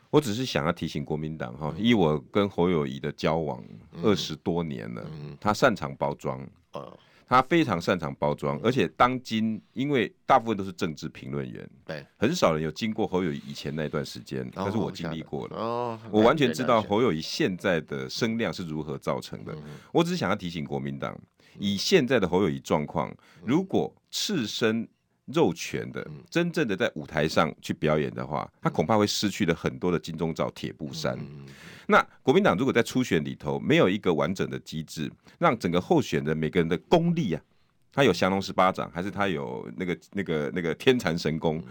[0.08, 3.62] 我只是想要提醒国民党哈，以我跟侯友宜的交往
[4.02, 6.40] 二十多年了，嗯、他擅长包装。
[6.74, 6.98] 嗯
[7.32, 19.56] 他非常擅长包装，而且当今因为大部分都是政治评论员，对，很少人有经过侯友宜以前那段时间，但是我经历过了，哦，我完全知道侯友宜现在的声量是如何造成的。
[19.92, 21.18] 我只是想要提醒国民党，
[21.58, 23.10] 以现在的侯友宜状况，
[23.42, 24.86] 如果赤身
[25.32, 31.18] 肉拳的，真正的在舞台上去表演的话，他恐怕会失去了很多的金钟罩铁布衫。
[31.86, 37.42] 那国民党如果在初选里头没有一个完整的机制，让整个候选的每个人的功力啊，
[37.92, 41.62] 他有降龙十八掌，还是他有那个那个那个天蚕神功，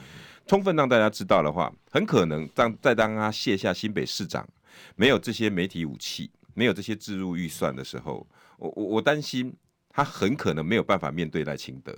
[0.46, 4.48] 充分让大家知道的话，很可能当再当他卸下新北市长，
[4.96, 9.52] 没有这些媒体武器，没有这些置入预算的时候，我我我担心
[9.90, 11.96] 他很可能没有办法面对赖清德，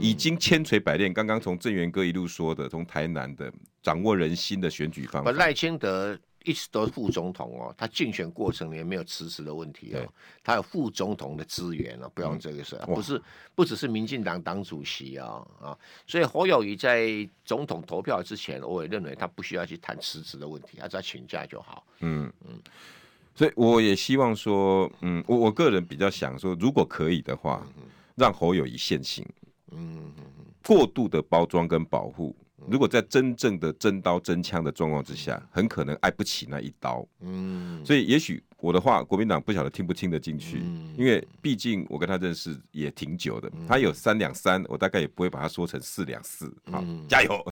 [0.00, 1.12] 已经千锤百炼。
[1.12, 3.52] 刚刚从郑源哥一路说的，从台南的
[3.82, 6.18] 掌握人心的选举方法，赖清德。
[6.48, 10.12] 一直都是副总统哦，他竞选过程里面没有辞职的问题哦，
[10.44, 13.20] 他有副总统的资源哦，不用这个事，不是
[13.56, 21.84] 不只是民进党党主席啊啊，所以侯友谊在总统投票之前，我也认为他不需要去谈辞职的问题，他只要请假就好。
[21.98, 22.32] 嗯。
[22.46, 22.60] 嗯，
[23.34, 27.66] 所以我也希望说，嗯，我我个人比较想说，如果可以的话，
[28.14, 29.26] 让侯友谊现行，
[29.72, 30.24] 嗯嗯，
[30.64, 32.34] 过度的包装跟保护。
[32.68, 37.06] 如果在真正的真刀真枪的状况之下，很可能挨不起那一刀。
[37.20, 40.62] 嗯，所以也许我的话，国民党不晓得听不听得进去，
[40.96, 43.52] 因为毕竟我跟他认识也挺久的。
[43.68, 46.52] 他有三两三，我大概也不会把他说成四两四。
[46.72, 47.44] 好，加油。